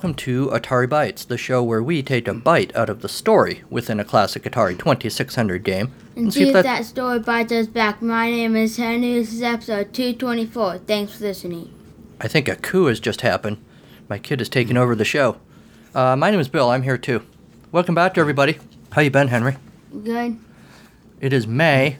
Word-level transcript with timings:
welcome 0.00 0.14
to 0.14 0.46
Atari 0.46 0.88
Bites, 0.88 1.26
the 1.26 1.36
show 1.36 1.62
where 1.62 1.82
we 1.82 2.02
take 2.02 2.26
a 2.26 2.32
bite 2.32 2.74
out 2.74 2.88
of 2.88 3.02
the 3.02 3.08
story 3.08 3.64
within 3.68 4.00
a 4.00 4.04
classic 4.04 4.44
Atari 4.44 4.78
2600 4.78 5.62
game 5.62 5.92
And 6.16 6.32
see 6.32 6.48
if 6.48 6.54
that 6.54 6.86
story 6.86 7.18
bites 7.18 7.52
us 7.52 7.66
back. 7.66 8.00
My 8.00 8.30
name 8.30 8.56
is 8.56 8.78
Henry. 8.78 9.12
This 9.12 9.30
is 9.30 9.42
episode 9.42 9.92
224. 9.92 10.78
Thanks 10.86 11.18
for 11.18 11.24
listening. 11.24 11.70
I 12.18 12.28
think 12.28 12.48
a 12.48 12.56
coup 12.56 12.86
has 12.86 12.98
just 12.98 13.20
happened. 13.20 13.62
My 14.08 14.18
kid 14.18 14.40
is 14.40 14.48
taking 14.48 14.78
over 14.78 14.94
the 14.94 15.04
show. 15.04 15.36
Uh, 15.94 16.16
my 16.16 16.30
name 16.30 16.40
is 16.40 16.48
Bill. 16.48 16.70
I'm 16.70 16.84
here 16.84 16.96
too. 16.96 17.20
Welcome 17.70 17.94
back 17.94 18.14
to 18.14 18.22
everybody. 18.22 18.56
How 18.92 19.02
you 19.02 19.10
been, 19.10 19.28
Henry? 19.28 19.58
Good? 19.92 20.38
It 21.20 21.34
is 21.34 21.46
May. 21.46 21.98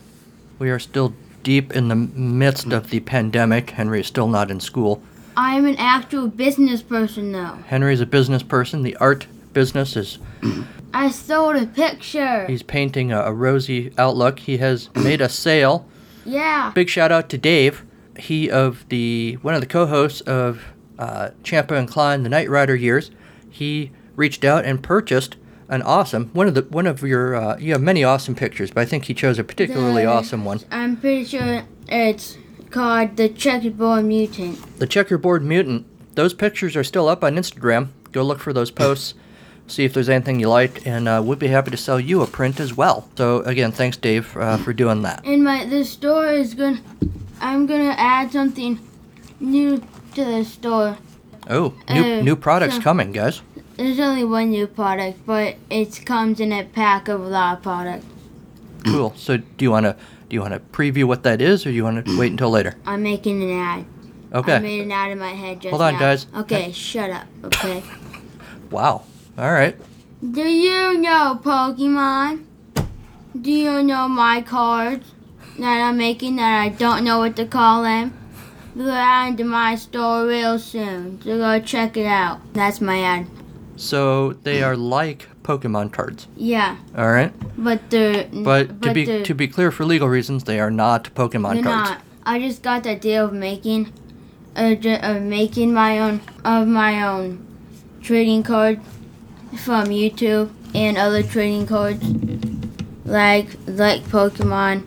We 0.59 0.71
are 0.71 0.79
still 0.79 1.13
deep 1.43 1.77
in 1.77 1.89
the 1.89 1.97
midst 1.97 2.73
of 2.73 2.89
the 2.89 3.01
pandemic. 3.01 3.73
Henry 3.73 4.01
is 4.01 4.07
still 4.07 4.29
not 4.29 4.51
in 4.51 4.59
school. 4.59 5.03
I'm 5.43 5.65
an 5.65 5.77
actual 5.79 6.29
business 6.29 6.83
person, 6.83 7.33
though. 7.33 7.57
Henry 7.67 7.95
is 7.95 8.01
a 8.03 8.07
business 8.07 8.43
person. 8.43 8.83
The 8.83 8.95
art 8.97 9.27
business 9.55 9.97
is 9.97 10.19
I 10.93 11.11
sold 11.11 11.57
a 11.57 11.67
picture. 11.67 12.47
he's 12.47 12.63
painting 12.63 13.11
a, 13.11 13.21
a 13.23 13.33
rosy 13.33 13.91
outlook. 13.97 14.41
He 14.41 14.59
has 14.59 14.91
made 14.95 15.23
a 15.23 15.31
sale. 15.31 15.89
Yeah. 16.27 16.73
Big 16.75 16.91
shout 16.91 17.11
out 17.11 17.31
to 17.31 17.39
Dave. 17.39 17.85
He 18.19 18.51
of 18.51 18.87
the 18.91 19.39
one 19.41 19.55
of 19.55 19.63
the 19.63 19.67
co-hosts 19.67 20.21
of 20.23 20.63
uh, 20.99 21.31
Champa 21.43 21.75
and 21.75 21.89
Klein, 21.89 22.23
the 22.23 22.29
Knight 22.29 22.51
Rider 22.51 22.77
years. 22.77 23.11
He 23.49 23.93
reached 24.17 24.45
out 24.45 24.67
and 24.67 24.83
purchased 24.83 25.37
an 25.71 25.81
awesome 25.83 26.29
one 26.35 26.49
of 26.49 26.55
the 26.55 26.63
one 26.63 26.87
of 26.87 27.01
your 27.03 27.35
uh, 27.35 27.57
you 27.57 27.73
have 27.73 27.81
many 27.81 28.05
awesome 28.05 28.35
pictures, 28.35 28.71
but 28.73 28.83
I 28.83 28.85
think 28.85 29.07
he 29.07 29.15
chose 29.15 29.39
a 29.39 29.45
particularly 29.45 30.03
The- 30.03 30.09
awesome 30.11 30.45
one. 30.45 30.61
I'm 30.71 30.97
pretty 30.99 31.25
sure 31.25 31.63
it's 31.89 32.37
called 32.71 33.17
the 33.17 33.29
Checkerboard 33.29 34.05
Mutant. 34.05 34.79
The 34.79 34.87
checkerboard 34.87 35.43
mutant. 35.45 35.87
Those 36.15 36.35
pictures 36.35 36.77
are 36.77 36.85
still 36.85 37.09
up 37.09 37.23
on 37.25 37.37
Instagram. 37.37 37.89
Go 38.13 38.23
look 38.23 38.39
for 38.39 38.53
those 38.53 38.71
posts. 38.71 39.15
See 39.67 39.85
if 39.85 39.95
there's 39.95 40.09
anything 40.09 40.41
you 40.41 40.49
like, 40.49 40.85
and 40.87 41.07
uh, 41.09 41.23
we'd 41.25 41.39
be 41.39 41.47
happy 41.47 41.71
to 41.71 41.77
sell 41.77 42.01
you 42.01 42.23
a 42.23 42.27
print 42.27 42.59
as 42.59 42.77
well. 42.77 43.09
So 43.17 43.41
again, 43.43 43.71
thanks 43.71 43.97
Dave 43.97 44.37
uh, 44.37 44.57
for 44.57 44.73
doing 44.73 45.03
that. 45.03 45.25
And 45.25 45.45
my 45.45 45.65
the 45.65 45.85
store 45.85 46.27
is 46.27 46.55
gonna. 46.55 46.81
I'm 47.41 47.67
gonna 47.67 47.95
add 47.97 48.33
something 48.33 48.81
new 49.39 49.79
to 50.15 50.25
the 50.25 50.45
store. 50.45 50.99
Oh, 51.49 51.75
new 51.89 52.03
Uh, 52.03 52.21
new 52.23 52.35
products 52.37 52.77
so- 52.77 52.83
coming, 52.83 53.13
guys. 53.13 53.43
There's 53.77 54.01
only 54.01 54.25
one 54.25 54.51
new 54.51 54.67
product, 54.67 55.25
but 55.25 55.55
it 55.71 56.05
comes 56.05 56.39
in 56.41 56.53
a 56.53 56.65
pack 56.65 57.09
of 57.09 57.23
a 57.23 57.29
lot 57.29 57.57
of 57.59 57.63
products. 57.63 58.05
Cool. 58.85 59.15
So 59.17 59.39
do 59.39 59.45
you 59.65 59.71
want 59.71 59.87
to 59.87 59.97
do 60.31 60.37
you 60.37 60.41
want 60.41 60.55
to 60.55 60.61
preview 60.61 61.05
what 61.05 61.25
that 61.25 61.43
is, 61.43 61.67
or 61.67 61.71
do 61.71 61.77
you 61.77 61.83
want 61.83 62.05
to 62.05 62.11
mm. 62.11 62.17
wait 62.17 62.31
until 62.31 62.51
later? 62.51 62.77
I'm 62.87 63.03
making 63.03 63.43
an 63.43 63.51
ad. 63.51 63.85
Okay. 64.33 64.55
I 64.55 64.59
made 64.61 64.83
an 64.83 64.93
ad 64.93 65.11
in 65.11 65.19
my 65.19 65.31
head 65.33 65.61
just 65.61 65.71
Hold 65.71 65.83
on, 65.83 65.95
now. 65.95 65.99
guys. 65.99 66.27
Okay, 66.35 66.73
shut 66.73 67.11
up. 67.11 67.27
Okay. 67.45 67.83
Wow. 68.71 69.03
All 69.37 69.51
right. 69.51 69.77
Do 70.23 70.43
you 70.43 70.97
know 70.97 71.41
Pokemon? 71.43 72.45
Do 73.41 73.51
you 73.51 73.83
know 73.83 74.07
my 74.07 74.43
cards 74.43 75.13
that 75.59 75.89
I'm 75.89 75.97
making 75.97 76.37
that 76.37 76.63
I 76.63 76.69
don't 76.69 77.03
know 77.03 77.19
what 77.19 77.35
to 77.35 77.47
call 77.47 77.83
them? 77.83 78.17
They're 78.77 78.93
out 78.93 79.31
into 79.31 79.43
my 79.43 79.75
store 79.75 80.25
real 80.25 80.61
soon, 80.61 81.21
so 81.23 81.37
go 81.37 81.59
check 81.59 81.97
it 81.97 82.07
out. 82.07 82.41
That's 82.53 82.81
my 82.81 83.01
ad. 83.01 83.27
So 83.81 84.35
they 84.43 84.63
are 84.63 84.77
like 84.77 85.27
Pokemon 85.43 85.91
cards. 85.93 86.29
Yeah, 86.37 86.77
All 86.95 87.11
right. 87.11 87.33
but 87.57 87.89
they're 87.89 88.29
But, 88.31 88.83
to 88.83 88.93
be 88.93 89.23
to 89.23 89.35
be 89.35 89.49
clear, 89.49 89.71
for 89.71 89.87
legal 89.87 90.07
reasons, 90.09 90.45
they 90.45 90.61
are 90.61 90.71
not 90.71 91.15
Pokemon 91.15 91.55
they're 91.55 91.63
cards. 91.63 91.91
not. 91.91 92.03
I 92.27 92.39
just 92.39 92.63
got 92.63 92.83
the 92.83 92.91
idea 92.91 93.25
of 93.25 93.33
making, 93.33 93.91
uh, 94.55 94.77
of 95.03 95.23
making 95.23 95.73
my 95.73 95.99
own 95.99 96.21
of 96.45 96.69
my 96.69 97.03
own 97.09 97.47
trading 98.03 98.43
card 98.43 98.81
from 99.65 99.87
YouTube 99.87 100.51
and 100.75 100.99
other 100.99 101.23
trading 101.23 101.67
cards 101.67 102.05
like 103.07 103.49
like 103.67 104.03
Pokemon 104.05 104.85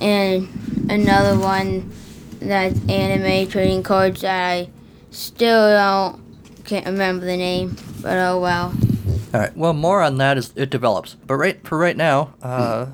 and 0.00 0.48
another 0.90 1.38
one 1.38 1.92
that's 2.40 2.78
anime 2.88 3.48
trading 3.48 3.84
cards 3.84 4.22
that 4.22 4.50
I 4.52 4.68
still 5.12 5.70
don't 5.70 6.20
can't 6.64 6.86
remember 6.86 7.24
the 7.26 7.36
name, 7.36 7.76
but 8.02 8.16
oh 8.16 8.40
well. 8.40 8.74
All 9.32 9.40
right. 9.40 9.56
Well, 9.56 9.72
more 9.72 10.02
on 10.02 10.18
that 10.18 10.36
as 10.36 10.52
it 10.56 10.70
develops. 10.70 11.14
But 11.14 11.36
right 11.36 11.64
for 11.66 11.78
right 11.78 11.96
now, 11.96 12.34
uh, 12.42 12.86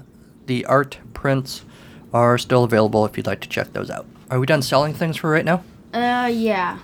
the 0.46 0.64
art 0.66 0.98
prints 1.14 1.64
are 2.12 2.38
still 2.38 2.64
available 2.64 3.04
if 3.04 3.16
you'd 3.16 3.26
like 3.26 3.40
to 3.40 3.48
check 3.48 3.72
those 3.72 3.90
out. 3.90 4.06
Are 4.30 4.38
we 4.40 4.46
done 4.46 4.62
selling 4.62 4.94
things 4.94 5.16
for 5.16 5.30
right 5.30 5.44
now? 5.44 5.62
Uh 5.92 6.30
yeah. 6.32 6.78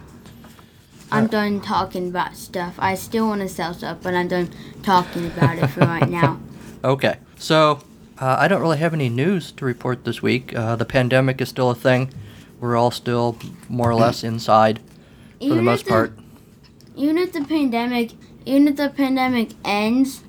I'm 1.10 1.27
done 1.27 1.60
talking 1.60 2.09
about 2.09 2.37
stuff. 2.37 2.75
I 2.78 2.94
still 2.94 3.27
want 3.28 3.43
to 3.43 3.49
sell 3.49 3.75
stuff, 3.75 3.99
but 4.03 4.15
I'm 4.15 4.28
done 4.28 4.49
talking 4.83 5.27
about 5.27 5.59
it 5.59 5.66
for 5.69 5.81
right 5.81 6.09
now. 6.09 6.41
Okay. 6.84 7.19
So 7.37 7.78
uh, 8.19 8.37
I 8.41 8.49
don't 8.49 8.60
really 8.60 8.78
have 8.78 8.93
any 8.93 9.09
news 9.09 9.53
to 9.53 9.65
report 9.65 10.04
this 10.04 10.21
week. 10.21 10.53
Uh, 10.56 10.75
the 10.75 10.84
pandemic 10.84 11.41
is 11.41 11.49
still 11.49 11.71
a 11.71 11.77
thing. 11.77 12.12
We're 12.59 12.77
all 12.77 12.91
still 12.91 13.39
more 13.69 13.89
or 13.91 13.94
less 13.94 14.25
inside 14.33 14.81
for 15.39 15.54
the 15.54 15.62
most 15.62 15.83
if 15.83 15.89
part. 15.89 16.19
Even 16.97 17.19
if 17.19 17.32
the 17.32 17.42
pandemic, 17.42 18.12
even 18.44 18.69
if 18.69 18.76
the 18.76 18.88
pandemic 18.88 19.50
ends 19.64 20.22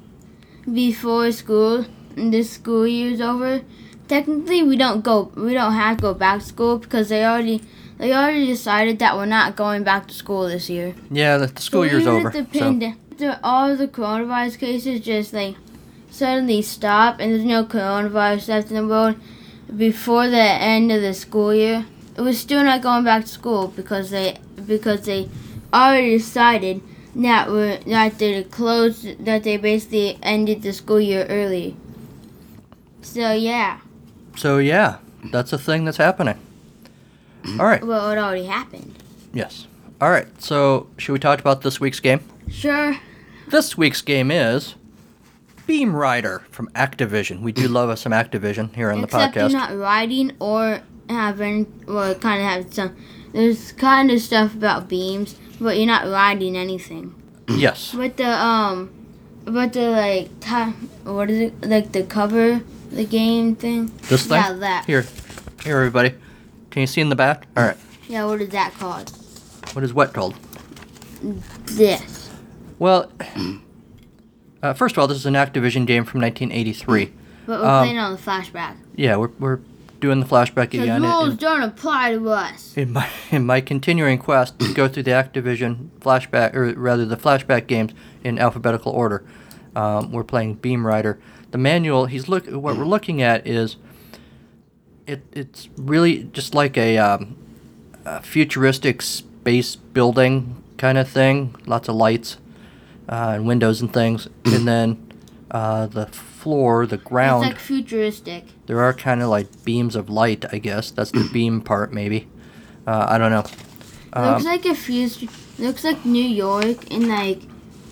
before 0.72 1.32
school, 1.32 1.86
and 2.16 2.34
this 2.34 2.52
school 2.52 2.88
year's 2.88 3.20
over, 3.22 3.62
technically 4.08 4.64
we 4.64 4.78
don't 4.78 5.04
go, 5.04 5.32
we 5.36 5.54
don't 5.54 5.74
have 5.74 5.98
to 5.98 6.02
go 6.02 6.14
back 6.14 6.40
to 6.40 6.46
school 6.46 6.78
because 6.78 7.10
they 7.10 7.26
already, 7.26 7.62
they 7.98 8.14
already 8.14 8.48
decided 8.48 9.00
that 9.00 9.16
we're 9.16 9.26
not 9.26 9.56
going 9.56 9.84
back 9.84 10.08
to 10.08 10.14
school 10.14 10.48
this 10.48 10.70
year. 10.70 10.96
Yeah, 11.12 11.38
the, 11.38 11.48
the 11.48 11.62
school 11.62 11.84
So 11.84 11.92
year's 11.92 12.08
over. 12.08 12.30
If 12.30 12.52
the 12.52 12.96
so. 13.18 13.36
all 13.44 13.76
the 13.76 13.88
coronavirus 13.88 14.58
cases 14.60 15.02
just 15.02 15.34
like 15.34 15.56
suddenly 16.10 16.62
stop 16.62 17.20
and 17.20 17.32
there's 17.32 17.44
no 17.44 17.66
coronavirus 17.66 18.48
left 18.48 18.70
in 18.70 18.76
the 18.76 18.88
world 18.88 19.16
before 19.76 20.30
the 20.30 20.38
end 20.38 20.92
of 20.92 21.02
the 21.02 21.14
school 21.14 21.54
year, 21.54 21.86
we're 22.18 22.34
still 22.34 22.64
not 22.64 22.82
going 22.82 23.04
back 23.04 23.24
to 23.24 23.30
school 23.30 23.68
because 23.70 24.12
they 24.12 24.38
because 24.66 25.06
they 25.06 25.30
already 25.74 26.18
decided 26.18 26.82
that 27.16 27.50
we're 27.50 27.78
that 27.80 28.18
they 28.20 28.44
closed 28.44 29.26
that 29.26 29.44
they 29.44 29.58
basically 29.58 30.18
ended 30.24 30.62
the 30.62 30.74
school 30.74 31.00
year 31.02 31.26
early. 31.30 31.76
So 33.02 33.34
yeah, 33.34 33.80
So 34.36 34.58
yeah, 34.58 34.98
that's 35.32 35.54
a 35.54 35.58
thing 35.58 35.86
that's 35.86 35.98
happening. 35.98 36.40
All 37.60 37.66
right. 37.66 37.84
well 37.84 38.10
it 38.12 38.18
already 38.18 38.46
happened. 38.46 38.96
Yes. 39.34 39.68
All 40.00 40.10
right. 40.10 40.28
So 40.42 40.88
should 40.98 41.14
we 41.14 41.20
talk 41.20 41.40
about 41.40 41.62
this 41.62 41.80
week's 41.80 42.00
game? 42.00 42.22
Sure. 42.50 42.98
This 43.48 43.78
week's 43.78 44.02
game 44.02 44.32
is 44.32 44.76
Beam 45.68 45.96
Rider 45.96 46.44
from 46.52 46.68
Activision. 46.70 47.42
We 47.42 47.52
do 47.52 47.68
love 47.68 47.90
us 47.90 48.02
some 48.02 48.12
Activision 48.12 48.74
here 48.76 48.92
on 48.92 49.02
the 49.02 49.08
podcast. 49.08 49.36
you're 49.52 49.60
not 49.60 49.76
riding 49.78 50.32
or 50.40 50.82
having, 51.10 51.84
well, 51.88 52.16
kind 52.16 52.42
of 52.42 52.48
have 52.48 52.74
some. 52.74 52.96
There's 53.34 53.72
kind 53.74 54.12
of 54.12 54.22
stuff 54.22 54.54
about 54.54 54.88
beams, 54.88 55.36
but 55.60 55.76
you're 55.78 55.88
not 55.88 56.08
riding 56.08 56.56
anything. 56.56 57.14
yes. 57.50 57.94
But 57.96 58.16
the 58.18 58.30
um, 58.30 58.92
but 59.46 59.74
the 59.74 59.90
like, 59.90 60.30
what 61.04 61.30
is 61.30 61.40
it? 61.52 61.62
Like 61.66 61.92
the 61.92 62.04
cover, 62.04 62.62
the 62.92 63.06
game 63.06 63.56
thing. 63.56 63.92
This 64.08 64.28
thing. 64.28 64.38
Yeah, 64.38 64.54
that. 64.54 64.86
Here, 64.86 65.06
here, 65.64 65.78
everybody. 65.78 66.14
Can 66.70 66.82
you 66.82 66.88
see 66.88 67.02
in 67.02 67.10
the 67.10 67.16
back? 67.16 67.48
All 67.58 67.64
right. 67.66 67.78
Yeah, 68.08 68.26
what 68.26 68.42
is 68.42 68.50
that 68.50 68.74
called? 68.76 69.10
What 69.74 69.84
is 69.84 69.94
what 69.94 70.14
called? 70.14 70.36
This. 71.66 72.30
Well, 72.80 73.12
uh, 74.64 74.74
first 74.74 74.96
of 74.96 75.00
all, 75.00 75.08
this 75.08 75.18
is 75.18 75.26
an 75.26 75.34
Activision 75.36 75.86
game 75.88 76.04
from 76.06 76.22
1983. 76.22 77.12
But 77.46 77.60
we're 77.62 77.66
Um, 77.68 77.84
playing 77.86 77.98
on 77.98 78.12
the 78.14 78.18
flashback. 78.20 78.76
Yeah, 78.96 79.16
we're, 79.18 79.30
we're 79.40 79.60
doing 80.04 80.20
the 80.20 80.26
flashback 80.26 80.74
again. 80.74 81.02
rules 81.02 81.30
In, 81.30 81.36
don't 81.38 81.64
apply 81.64 82.12
to 82.12 82.28
us. 82.28 82.76
in 82.76 82.92
my 82.92 83.08
in 83.32 83.46
my 83.46 83.62
continuing 83.62 84.18
quest 84.18 84.60
to 84.60 84.74
go 84.74 84.90
through 84.90 85.04
the 85.04 85.12
Activision 85.12 85.88
flashback, 86.02 86.54
or 86.54 86.74
rather 86.74 87.06
the 87.06 87.16
flashback 87.16 87.68
games 87.68 87.94
in 88.22 88.38
alphabetical 88.38 88.92
order, 88.92 89.24
um, 89.78 90.12
we're 90.12 90.26
playing 90.26 90.56
Beam 90.56 90.86
Rider. 90.86 91.22
The 91.52 91.58
manual 91.58 92.08
he's 92.08 92.28
look 92.28 92.46
what 92.48 92.76
we're 92.76 92.84
looking 92.84 93.22
at 93.22 93.48
is 93.48 93.78
it 95.08 95.22
it's 95.32 95.70
really 95.78 96.26
just 96.34 96.54
like 96.54 96.78
a, 96.78 96.98
um, 96.98 97.38
a 98.04 98.22
futuristic 98.22 99.02
space 99.02 99.78
building 99.78 100.62
kind 100.78 100.98
of 100.98 101.08
thing. 101.08 101.56
Lots 101.66 101.88
of 101.88 101.96
lights 101.96 102.40
uh, 103.08 103.32
and 103.36 103.48
windows 103.48 103.80
and 103.80 103.94
things, 103.94 104.28
and 104.44 104.68
then 104.68 105.14
uh, 105.50 105.88
the 105.88 106.08
floor, 106.44 106.86
the 106.86 106.98
ground. 106.98 107.46
It's 107.46 107.54
like 107.54 107.62
futuristic. 107.62 108.44
There 108.68 108.82
are 108.82 108.94
kind 108.94 109.22
of 109.22 109.30
like 109.30 109.48
beams 109.66 109.96
of 109.96 110.10
light, 110.10 110.46
I 110.52 110.58
guess. 110.60 110.92
That's 110.92 111.12
the 111.12 111.30
beam 111.34 111.62
part, 111.62 111.94
maybe. 111.94 112.28
Uh, 112.86 113.06
I 113.10 113.18
don't 113.18 113.32
know. 113.32 113.46
looks 114.32 114.46
Um, 114.46 114.52
like 114.54 114.66
a 114.66 114.76
fuse. 114.76 115.24
Looks 115.60 115.84
like 115.84 116.04
New 116.06 116.24
York 116.46 116.92
in 116.92 117.08
like, 117.08 117.42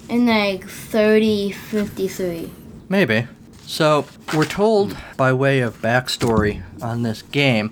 in 0.09 0.25
like 0.25 0.67
thirty 0.67 1.51
fifty 1.51 2.07
three. 2.07 2.49
maybe. 2.89 3.27
So, 3.67 4.05
we're 4.35 4.43
told 4.45 4.97
by 5.15 5.31
way 5.31 5.61
of 5.61 5.81
backstory 5.81 6.61
on 6.81 7.03
this 7.03 7.21
game 7.21 7.71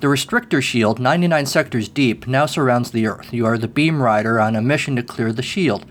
The 0.00 0.06
restrictor 0.06 0.62
shield, 0.62 0.98
99 1.00 1.46
sectors 1.46 1.88
deep, 1.88 2.26
now 2.28 2.46
surrounds 2.46 2.90
the 2.90 3.06
Earth. 3.06 3.32
You 3.32 3.46
are 3.46 3.58
the 3.58 3.66
beam 3.68 4.02
rider 4.02 4.38
on 4.38 4.54
a 4.54 4.60
mission 4.62 4.94
to 4.96 5.02
clear 5.02 5.32
the 5.32 5.42
shield. 5.42 5.86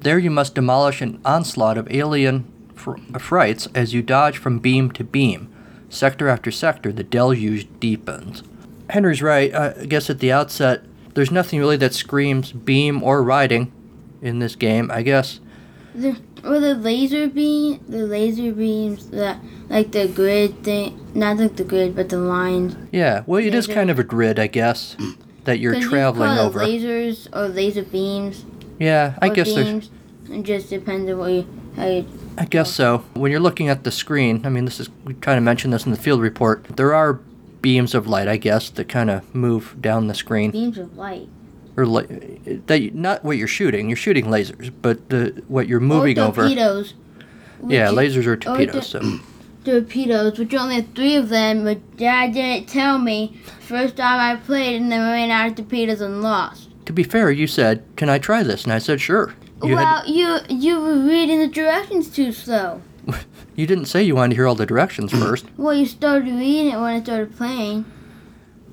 There 0.00 0.18
you 0.18 0.30
must 0.30 0.54
demolish 0.54 1.02
an 1.02 1.20
onslaught 1.24 1.76
of 1.76 1.90
alien 1.90 2.44
fr- 2.82 3.18
frights 3.18 3.68
as 3.74 3.94
you 3.94 4.02
dodge 4.02 4.38
from 4.38 4.58
beam 4.58 4.90
to 4.92 5.04
beam. 5.04 5.48
Sector 5.88 6.28
after 6.28 6.50
sector, 6.50 6.92
the 6.92 7.04
deluge 7.04 7.68
deepens. 7.80 8.42
Henry's 8.90 9.22
right. 9.22 9.52
Uh, 9.54 9.72
I 9.80 9.86
guess 9.86 10.10
at 10.10 10.18
the 10.18 10.32
outset, 10.32 10.82
there's 11.14 11.30
nothing 11.30 11.58
really 11.60 11.76
that 11.78 11.94
screams 11.94 12.52
beam 12.52 13.02
or 13.02 13.22
riding 13.22 13.70
in 14.20 14.38
this 14.38 14.56
game. 14.56 14.90
I 14.90 15.02
guess 15.02 15.40
The 15.94 16.16
or 16.44 16.58
the 16.58 16.74
laser 16.74 17.28
beam, 17.28 17.80
the 17.88 18.04
laser 18.06 18.52
beams 18.52 19.10
that 19.10 19.38
like 19.68 19.92
the 19.92 20.08
grid 20.08 20.64
thing, 20.64 20.98
not 21.14 21.36
like 21.36 21.56
the 21.56 21.64
grid, 21.64 21.94
but 21.94 22.08
the 22.08 22.18
lines. 22.18 22.74
Yeah, 22.90 23.22
well, 23.26 23.40
it 23.44 23.54
is 23.54 23.68
Laser. 23.68 23.74
kind 23.74 23.90
of 23.90 23.98
a 23.98 24.04
grid, 24.04 24.38
I 24.38 24.46
guess, 24.48 24.96
that 25.44 25.58
you're 25.60 25.74
you 25.74 25.88
traveling 25.88 26.30
it 26.32 26.38
over. 26.40 26.60
lasers 26.60 27.28
or 27.36 27.48
laser 27.48 27.82
beams. 27.84 28.44
Yeah, 28.78 29.16
I 29.22 29.28
guess 29.28 29.54
there's, 29.54 29.66
beams. 29.68 29.90
It 30.30 30.42
just 30.42 30.70
depends 30.70 31.10
on 31.10 31.18
what 31.18 31.30
you 31.32 31.46
you. 31.76 32.06
I 32.38 32.44
guess 32.46 32.72
so. 32.72 32.98
When 33.14 33.30
you're 33.30 33.40
looking 33.40 33.68
at 33.68 33.84
the 33.84 33.90
screen, 33.90 34.44
I 34.44 34.48
mean, 34.48 34.64
this 34.64 34.80
is 34.80 34.88
we 35.04 35.14
kind 35.14 35.38
of 35.38 35.44
mentioned 35.44 35.72
this 35.72 35.84
in 35.86 35.92
the 35.92 35.98
field 35.98 36.20
report. 36.20 36.64
There 36.76 36.94
are 36.94 37.14
beams 37.60 37.94
of 37.94 38.06
light, 38.06 38.28
I 38.28 38.36
guess, 38.38 38.70
that 38.70 38.88
kind 38.88 39.10
of 39.10 39.34
move 39.34 39.76
down 39.80 40.06
the 40.08 40.14
screen, 40.14 40.50
Beams 40.50 40.78
of 40.78 40.96
light. 40.96 41.28
or 41.76 41.86
li- 41.86 42.60
that 42.66 42.80
you, 42.80 42.90
not 42.92 43.24
what 43.24 43.36
you're 43.36 43.46
shooting. 43.46 43.88
You're 43.88 43.96
shooting 43.96 44.26
lasers, 44.26 44.72
but 44.82 45.08
the 45.10 45.42
what 45.48 45.68
you're 45.68 45.80
moving 45.80 46.18
or 46.18 46.22
over. 46.22 46.42
torpedoes. 46.42 46.94
Yeah, 47.66 47.90
which- 47.92 48.12
lasers 48.12 48.26
are 48.26 48.30
oh, 48.30 48.32
or 48.32 48.36
torpedoes. 48.36 48.86
So 48.88 49.00
torpedoes, 49.64 50.38
which 50.38 50.54
only 50.54 50.76
had 50.76 50.94
three 50.94 51.16
of 51.16 51.28
them, 51.28 51.64
but 51.64 51.96
Dad 51.96 52.32
didn't 52.32 52.68
tell 52.68 52.98
me. 52.98 53.36
First 53.60 53.96
time 53.96 54.18
I 54.18 54.40
played, 54.40 54.80
and 54.82 54.90
then 54.90 55.00
we 55.00 55.12
ran 55.12 55.30
out 55.30 55.50
of 55.50 55.56
torpedoes 55.56 56.00
and 56.00 56.22
lost. 56.22 56.68
to 56.86 56.92
be 56.92 57.04
fair, 57.04 57.30
you 57.30 57.46
said, 57.46 57.84
"Can 57.96 58.08
I 58.08 58.18
try 58.18 58.42
this?" 58.42 58.64
And 58.64 58.72
I 58.72 58.78
said, 58.78 59.00
"Sure." 59.00 59.34
You 59.62 59.76
well, 59.76 60.02
had, 60.02 60.08
you 60.08 60.38
you 60.48 60.80
were 60.80 60.98
reading 60.98 61.38
the 61.38 61.48
directions 61.48 62.08
too 62.10 62.32
slow. 62.32 62.82
you 63.56 63.66
didn't 63.66 63.86
say 63.86 64.02
you 64.02 64.14
wanted 64.16 64.30
to 64.30 64.36
hear 64.36 64.46
all 64.48 64.54
the 64.54 64.66
directions 64.66 65.12
first. 65.18 65.46
Well, 65.56 65.74
you 65.74 65.86
started 65.86 66.28
reading 66.28 66.72
it 66.72 66.76
when 66.76 66.84
I 66.84 67.02
started 67.02 67.36
playing, 67.36 67.84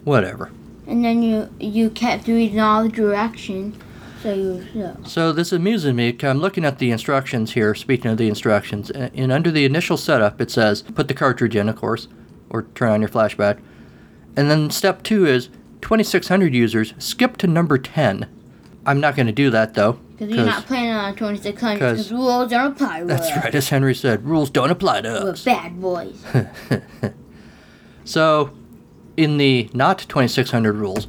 Whatever. 0.04 0.52
and 0.88 1.04
then 1.04 1.22
you 1.22 1.50
you 1.60 1.90
kept 1.90 2.28
reading 2.28 2.60
all 2.60 2.84
the 2.84 2.90
directions, 2.90 3.76
so 4.24 4.34
you 4.34 4.54
were 4.54 4.66
slow. 4.72 4.98
So 5.06 5.32
this 5.32 5.52
amuses 5.52 5.94
me. 5.94 6.16
I'm 6.24 6.40
looking 6.40 6.66
at 6.66 6.80
the 6.80 6.92
instructions 6.92 7.54
here. 7.54 7.76
Speaking 7.76 8.12
of 8.12 8.18
the 8.18 8.30
instructions, 8.30 8.90
and 8.92 9.32
under 9.32 9.52
the 9.52 9.66
initial 9.66 9.98
setup, 9.98 10.42
it 10.42 10.50
says 10.52 10.82
put 10.82 11.08
the 11.08 11.14
cartridge 11.14 11.56
in, 11.56 11.70
of 11.70 11.76
course, 11.76 12.08
or 12.50 12.64
turn 12.76 12.92
on 12.92 13.02
your 13.02 13.10
flashback. 13.10 13.60
And 14.36 14.50
then 14.50 14.70
step 14.70 15.04
two 15.04 15.26
is 15.26 15.50
2600 15.82 16.54
users 16.54 16.94
skip 16.98 17.38
to 17.38 17.48
number 17.48 17.78
10. 17.78 18.28
I'm 18.90 19.00
not 19.00 19.16
going 19.16 19.28
to 19.28 19.32
do 19.32 19.50
that 19.52 19.76
though. 19.76 19.94
Because 20.18 20.36
you're 20.36 20.46
not 20.46 20.66
playing 20.66 20.90
on 20.92 21.16
2600 21.16 21.80
'cause- 21.80 22.08
because 22.08 22.12
rules 22.12 22.50
don't 22.50 22.72
apply. 22.72 23.04
that's 23.06 23.30
we're- 23.30 23.42
right, 23.42 23.56
as 23.56 23.70
Henry 23.70 23.94
said, 23.96 24.26
rules 24.26 24.50
don't 24.50 24.72
apply 24.72 25.02
to 25.02 25.10
We're 25.24 25.32
us. 25.32 25.44
bad 25.44 25.80
boys. 25.82 26.16
So, 28.06 28.52
in 29.18 29.38
the 29.38 29.70
not 29.74 30.00
2600 30.00 30.74
rules, 30.74 31.08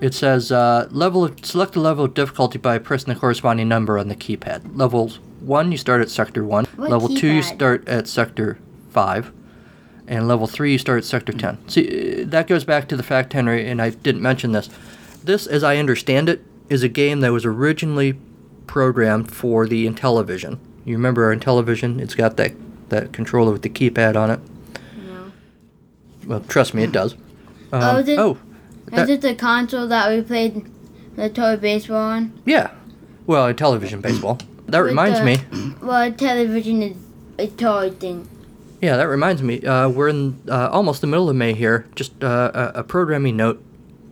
it 0.00 0.14
says 0.14 0.50
uh, 0.50 0.88
level 0.90 1.24
of, 1.24 1.44
select 1.46 1.74
the 1.74 1.80
level 1.80 2.04
of 2.06 2.14
difficulty 2.14 2.58
by 2.58 2.78
pressing 2.78 3.14
the 3.14 3.20
corresponding 3.20 3.68
number 3.68 3.98
on 3.98 4.08
the 4.08 4.16
keypad. 4.16 4.76
Level 4.76 5.10
one, 5.40 5.70
you 5.70 5.78
start 5.78 6.00
at 6.02 6.10
sector 6.10 6.42
one. 6.44 6.64
What 6.76 6.90
level 6.90 7.08
two, 7.08 7.28
you 7.28 7.40
keypad? 7.40 7.54
start 7.54 7.88
at 7.88 8.08
sector 8.08 8.58
five, 8.90 9.30
and 10.08 10.26
level 10.26 10.48
three, 10.48 10.72
you 10.72 10.78
start 10.78 10.98
at 10.98 11.04
sector 11.04 11.32
ten. 11.32 11.58
See, 11.68 12.22
uh, 12.22 12.24
that 12.28 12.48
goes 12.48 12.64
back 12.64 12.88
to 12.88 12.96
the 12.96 13.04
fact, 13.04 13.32
Henry, 13.32 13.68
and 13.70 13.80
I 13.80 13.90
didn't 13.90 14.22
mention 14.22 14.50
this. 14.50 14.68
This, 15.22 15.46
as 15.46 15.62
I 15.62 15.76
understand 15.76 16.28
it, 16.28 16.44
is 16.68 16.82
a 16.82 16.88
game 16.88 17.20
that 17.20 17.32
was 17.32 17.44
originally 17.44 18.14
programmed 18.66 19.30
for 19.30 19.66
the 19.66 19.86
Intellivision. 19.88 20.58
You 20.84 20.94
remember 20.96 21.24
our 21.24 21.36
Intellivision? 21.36 22.00
It's 22.00 22.14
got 22.14 22.36
that 22.36 22.52
that 22.90 23.12
controller 23.12 23.50
with 23.52 23.62
the 23.62 23.70
keypad 23.70 24.14
on 24.16 24.30
it. 24.30 24.40
No. 25.08 25.32
Well, 26.26 26.40
trust 26.40 26.74
me, 26.74 26.82
it 26.84 26.92
does. 26.92 27.14
Um, 27.72 27.82
Oh, 27.82 27.96
is 27.98 28.08
it- 28.08 28.18
oh, 28.18 28.32
Is 28.88 28.92
That- 28.92 29.10
it 29.10 29.20
the 29.22 29.34
console 29.34 29.88
that 29.88 30.10
we 30.14 30.20
played 30.22 30.64
the 31.16 31.28
toy 31.30 31.56
baseball 31.56 31.96
on? 31.96 32.32
yeah. 32.44 32.70
Well, 33.26 33.46
a 33.46 33.54
television 33.54 34.00
baseball. 34.02 34.38
That 34.68 34.80
With 34.80 34.90
reminds 34.90 35.18
the- 35.20 35.24
me. 35.24 35.38
Well, 35.82 36.12
television 36.12 36.82
is 36.82 36.96
a 37.38 37.46
toy 37.46 37.90
thing. 37.98 38.28
Yeah, 38.82 38.98
that 38.98 39.08
reminds 39.08 39.42
me. 39.42 39.62
Uh, 39.62 39.88
we're 39.88 40.08
in 40.08 40.36
uh, 40.48 40.68
almost 40.70 41.00
the 41.00 41.06
middle 41.06 41.30
of 41.30 41.36
May 41.36 41.54
here. 41.54 41.86
Just 41.94 42.22
uh, 42.22 42.50
a, 42.54 42.80
a 42.80 42.84
programming 42.84 43.36
note. 43.36 43.62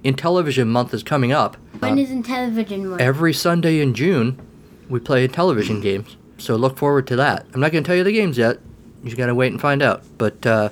Intellivision 0.04 0.66
month 0.66 0.92
is 0.92 1.02
coming 1.02 1.32
up. 1.32 1.56
When 1.78 1.98
is 1.98 2.10
Intellivision 2.10 2.90
one? 2.90 3.00
every 3.00 3.32
Sunday 3.32 3.80
in 3.80 3.94
June, 3.94 4.40
we 4.88 4.98
play 5.00 5.26
television 5.28 5.80
games. 5.80 6.16
So 6.38 6.56
look 6.56 6.76
forward 6.76 7.06
to 7.08 7.16
that. 7.16 7.46
I'm 7.54 7.60
not 7.60 7.70
going 7.72 7.84
to 7.84 7.88
tell 7.88 7.96
you 7.96 8.04
the 8.04 8.12
games 8.12 8.36
yet. 8.36 8.58
You 9.04 9.14
got 9.14 9.26
to 9.26 9.34
wait 9.34 9.52
and 9.52 9.60
find 9.60 9.82
out. 9.82 10.02
But 10.18 10.44
uh, 10.44 10.70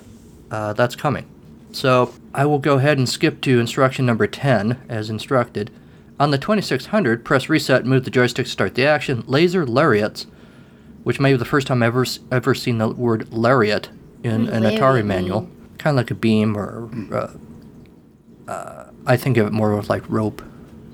uh, 0.51 0.73
that's 0.73 0.97
coming. 0.97 1.27
So 1.73 2.13
I 2.35 2.47
will 2.47 2.59
go 2.59 2.79
ahead 2.79 2.99
and 2.99 3.09
skip 3.09 3.41
to 3.43 3.61
instruction 3.61 4.05
number 4.07 4.27
10 4.27 4.81
as 4.89 5.11
instructed. 5.11 5.71
On 6.19 6.33
the 6.33 6.39
2600, 6.39 7.25
press 7.25 7.49
reset 7.49 7.83
and 7.83 7.89
move 7.91 8.05
the 8.05 8.11
joystick 8.11 8.47
to 8.47 8.53
start 8.53 8.75
the 8.75 8.85
action. 8.85 9.23
Laser 9.27 9.65
lariats, 9.65 10.27
which 11.05 11.21
may 11.21 11.33
be 11.33 11.37
the 11.39 11.45
first 11.45 11.67
time 11.69 11.83
I've 11.83 11.89
ever, 11.89 12.05
ever 12.33 12.55
seen 12.55 12.79
the 12.79 12.89
word 12.89 13.33
lariat 13.33 13.89
in 14.23 14.49
an 14.49 14.65
Atari 14.65 15.05
manual. 15.05 15.49
Kind 15.79 15.95
of 15.95 15.97
like 15.97 16.11
a 16.11 16.15
beam 16.15 16.57
or 16.57 16.91
uh, 17.13 18.51
uh, 18.51 18.90
I 19.07 19.17
think 19.17 19.37
of 19.37 19.47
it 19.47 19.53
more 19.53 19.73
of 19.73 19.89
like 19.89 20.09
rope, 20.09 20.43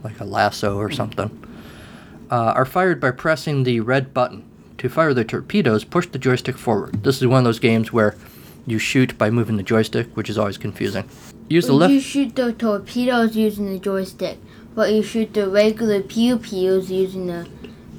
like 0.03 0.21
a 0.21 0.25
lasso 0.25 0.77
or 0.77 0.91
something. 0.91 1.31
Uh, 2.31 2.53
are 2.57 2.65
fired 2.65 3.01
by 3.01 3.11
pressing 3.11 3.63
the 3.63 3.81
red 3.81 4.13
button. 4.13 4.45
To 4.79 4.89
fire 4.91 5.15
the 5.15 5.25
torpedoes, 5.25 5.85
push 5.85 6.07
the 6.07 6.19
joystick 6.19 6.59
forward. 6.59 7.03
This 7.03 7.21
is 7.21 7.27
one 7.27 7.39
of 7.39 7.45
those 7.45 7.59
games 7.59 7.93
where 7.93 8.15
you 8.67 8.79
shoot 8.79 9.17
by 9.17 9.31
moving 9.31 9.57
the 9.57 9.63
joystick, 9.63 10.15
which 10.17 10.29
is 10.29 10.37
always 10.37 10.59
confusing. 10.59 11.09
Use 11.49 11.67
the 11.67 11.73
left. 11.73 11.93
You 11.93 12.01
shoot 12.01 12.35
the 12.37 12.53
torpedoes 12.53 13.37
using 13.37 13.73
the 13.73 13.79
joystick, 13.79 14.39
but 14.75 14.93
you 14.93 15.03
shoot 15.03 15.33
the 15.33 15.49
regular 15.49 16.03
pew 16.03 16.37
pews 16.37 16.91
using 16.91 17.29
the 17.29 17.49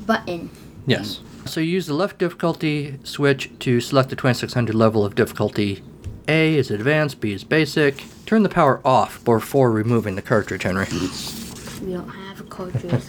button. 0.06 0.50
Yes. 0.86 1.22
So 1.46 1.62
you 1.62 1.72
use 1.72 1.88
the 1.88 1.94
left 1.94 2.20
difficulty 2.20 3.00
switch 3.04 3.50
to 3.60 3.80
select 3.80 4.10
the 4.10 4.16
2600 4.16 4.76
level 4.76 5.06
of 5.06 5.16
difficulty. 5.16 5.82
A 6.28 6.56
is 6.56 6.70
advanced, 6.70 7.22
B 7.22 7.32
is 7.32 7.44
basic. 7.44 8.04
Turn 8.28 8.44
the 8.44 8.50
power 8.50 8.82
off 8.84 9.24
before 9.24 9.72
removing 9.72 10.16
the 10.16 10.22
cartridge, 10.22 10.64
Henry. 10.64 10.86
We 11.82 11.94
don't 11.94 12.10
have 12.10 12.42
a 12.42 12.44
cartridge. 12.44 13.06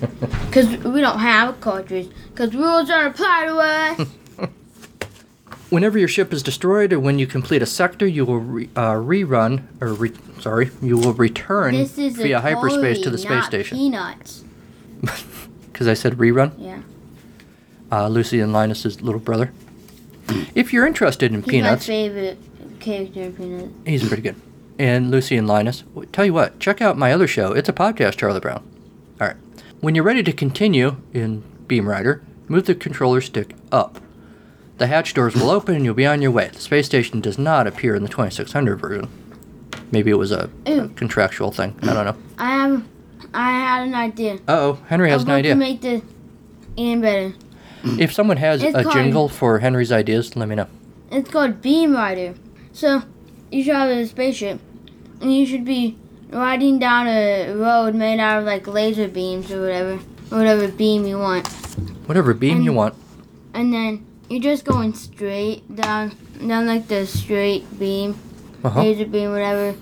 Because 0.47 0.69
we 0.85 1.01
don't 1.01 1.19
have 1.19 1.49
a 1.49 1.53
cartridge. 1.55 2.09
Because 2.31 2.55
rules 2.55 2.87
don't 2.87 3.07
apply 3.09 3.47
to 3.47 3.57
us. 3.57 4.49
Whenever 5.71 5.99
your 5.99 6.07
ship 6.07 6.33
is 6.33 6.45
destroyed 6.45 6.93
or 6.93 7.01
when 7.01 7.19
you 7.19 7.27
complete 7.27 7.63
a 7.63 7.67
sector, 7.67 8.07
you 8.07 8.25
will 8.25 8.39
re- 8.39 8.71
uh, 8.77 8.93
rerun, 8.93 9.65
or 9.81 9.93
re- 9.93 10.13
sorry, 10.39 10.71
you 10.81 10.97
will 10.97 11.13
return 11.15 11.75
this 11.75 11.99
is 11.99 12.15
via 12.15 12.39
a 12.39 12.41
hyperspace 12.41 13.01
to 13.01 13.11
the 13.11 13.19
space 13.19 13.31
not 13.31 13.45
station. 13.45 13.77
Peanuts. 13.77 14.45
Because 15.73 15.87
I 15.87 15.95
said 15.95 16.15
rerun. 16.15 16.53
Yeah. 16.59 16.81
Uh, 17.93 18.09
Lucy 18.09 18.41
and 18.41 18.53
Linus's 18.53 19.01
little 19.01 19.21
brother. 19.21 19.53
If 20.57 20.73
you're 20.73 20.87
interested 20.89 21.33
in 21.33 21.43
He's 21.43 21.51
Peanuts, 21.51 21.87
my 21.87 21.95
favorite 21.95 22.39
character 22.81 23.23
in 23.23 23.33
Peanuts. 23.37 23.73
He's 23.87 24.09
pretty 24.09 24.23
good. 24.23 24.35
And 24.79 25.11
Lucy 25.11 25.37
and 25.37 25.47
Linus. 25.49 25.83
Tell 26.13 26.25
you 26.25 26.33
what, 26.33 26.61
check 26.61 26.81
out 26.81 26.97
my 26.97 27.13
other 27.13 27.27
show. 27.27 27.53
It's 27.53 27.69
a 27.69 27.73
podcast, 27.73 28.17
Charlie 28.17 28.41
Brown. 28.41 28.63
All 29.21 29.27
right. 29.27 29.37
When 29.81 29.95
you're 29.95 30.05
ready 30.05 30.23
to 30.23 30.33
continue 30.33 30.97
in 31.13 31.43
Beam 31.67 31.89
Rider, 31.89 32.23
move 32.47 32.67
the 32.67 32.75
controller 32.75 33.21
stick 33.21 33.55
up. 33.73 34.01
The 34.79 34.87
hatch 34.87 35.15
doors 35.15 35.35
will 35.35 35.51
open 35.51 35.75
and 35.75 35.85
you'll 35.85 35.95
be 35.95 36.07
on 36.07 36.23
your 36.23 36.31
way. 36.31 36.49
The 36.53 36.61
space 36.61 36.87
station 36.87 37.21
does 37.21 37.39
not 37.39 37.67
appear 37.67 37.97
in 37.97 38.03
the 38.05 38.09
2600 38.09 38.77
version. 38.77 39.09
Maybe 39.91 40.11
it 40.11 40.15
was 40.15 40.31
a, 40.31 40.49
a 40.67 40.89
contractual 40.91 41.51
thing. 41.51 41.77
I 41.83 41.95
don't 41.95 42.05
know. 42.05 42.17
I 42.39 42.51
have, 42.51 42.85
I 43.35 43.51
had 43.51 43.89
an 43.89 43.95
idea. 43.95 44.35
Uh 44.47 44.53
oh, 44.53 44.79
Henry 44.87 45.11
has 45.11 45.23
I'm 45.23 45.31
an 45.31 45.35
idea. 45.35 45.55
to 45.55 45.59
make 45.59 45.81
this 45.81 46.03
even 46.77 47.01
better. 47.01 47.35
If 48.01 48.13
someone 48.13 48.37
has 48.37 48.63
It's 48.63 48.77
a 48.77 48.83
called- 48.85 48.95
jingle 48.95 49.29
for 49.29 49.59
Henry's 49.59 49.91
ideas, 49.91 50.37
let 50.37 50.49
me 50.49 50.55
know. 50.55 50.69
It's 51.11 51.31
called 51.31 51.61
Beam 51.63 51.95
Rider. 51.95 52.35
So 52.73 53.03
you 53.51 53.65
should 53.65 53.75
have 53.75 53.91
a 53.91 54.07
spaceship, 54.07 54.61
you 55.21 55.47
should 55.47 55.65
be 55.65 55.97
riding 56.31 56.79
down 56.79 57.07
a 57.09 57.53
road 57.55 57.95
made 57.95 58.21
out 58.21 58.41
of 58.41 58.45
like 58.45 58.67
laser 58.67 59.09
beams 59.09 59.51
or 59.51 59.61
whatever, 59.61 59.93
or 60.31 60.39
whatever 60.39 60.69
beam 60.69 61.07
you 61.07 61.19
want, 61.19 61.47
Whatever 62.07 62.35
beam 62.35 62.63
you 62.63 62.73
want. 62.73 62.95
and 63.55 63.73
then 63.73 64.05
you're 64.29 64.41
just 64.43 64.65
going 64.65 64.93
straight 64.95 65.75
down, 65.75 66.13
down 66.47 66.67
like 66.67 66.89
the 66.89 67.07
straight 67.07 67.65
beam, 67.79 68.15
Uh-huh. 68.65 68.83
laser 68.83 69.07
beam, 69.07 69.31
whatever, 69.31 69.75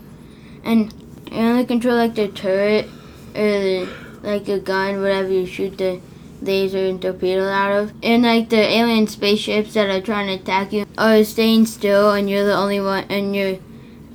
and 0.64 0.92
you 1.30 1.38
only 1.38 1.64
control 1.66 1.96
like 1.96 2.14
the 2.14 2.28
turret 2.28 2.86
or 3.34 3.42
the, 3.42 3.88
like 4.22 4.48
a 4.48 4.58
gun, 4.60 5.00
whatever 5.02 5.28
you 5.28 5.46
shoot 5.46 5.76
the 5.78 6.00
laser 6.42 6.78
and 6.86 7.00
torpedo 7.02 7.42
out 7.48 7.72
of. 7.72 7.92
And 8.02 8.22
like 8.22 8.48
the 8.50 8.56
alien 8.60 9.06
spaceships 9.08 9.74
that 9.74 9.88
are 9.90 10.00
trying 10.00 10.28
to 10.28 10.34
attack 10.42 10.72
you 10.72 10.86
are 10.96 11.24
staying 11.24 11.66
still, 11.66 12.12
and 12.12 12.30
you're 12.30 12.44
the 12.46 12.54
only 12.56 12.80
one, 12.80 13.04
and 13.10 13.34
you're 13.34 13.58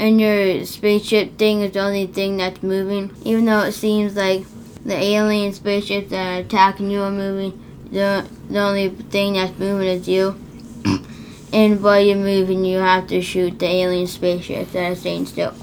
and 0.01 0.19
your 0.19 0.65
spaceship 0.65 1.37
thing 1.37 1.61
is 1.61 1.73
the 1.73 1.79
only 1.79 2.07
thing 2.07 2.37
that's 2.37 2.63
moving. 2.63 3.15
Even 3.23 3.45
though 3.45 3.61
it 3.61 3.73
seems 3.73 4.15
like 4.15 4.43
the 4.83 4.95
alien 4.95 5.53
spaceships 5.53 6.09
that 6.09 6.37
are 6.37 6.39
attacking 6.41 6.89
you 6.89 7.01
are 7.03 7.11
moving, 7.11 7.53
the 7.91 8.27
the 8.49 8.59
only 8.59 8.89
thing 8.89 9.33
that's 9.33 9.57
moving 9.59 9.87
is 9.87 10.07
you. 10.07 10.35
and 11.53 11.83
while 11.83 12.01
you're 12.01 12.15
moving, 12.15 12.65
you 12.65 12.79
have 12.79 13.05
to 13.07 13.21
shoot 13.21 13.59
the 13.59 13.67
alien 13.67 14.07
spaceships 14.07 14.73
that 14.73 14.91
are 14.91 14.95
staying 14.95 15.27
still 15.27 15.53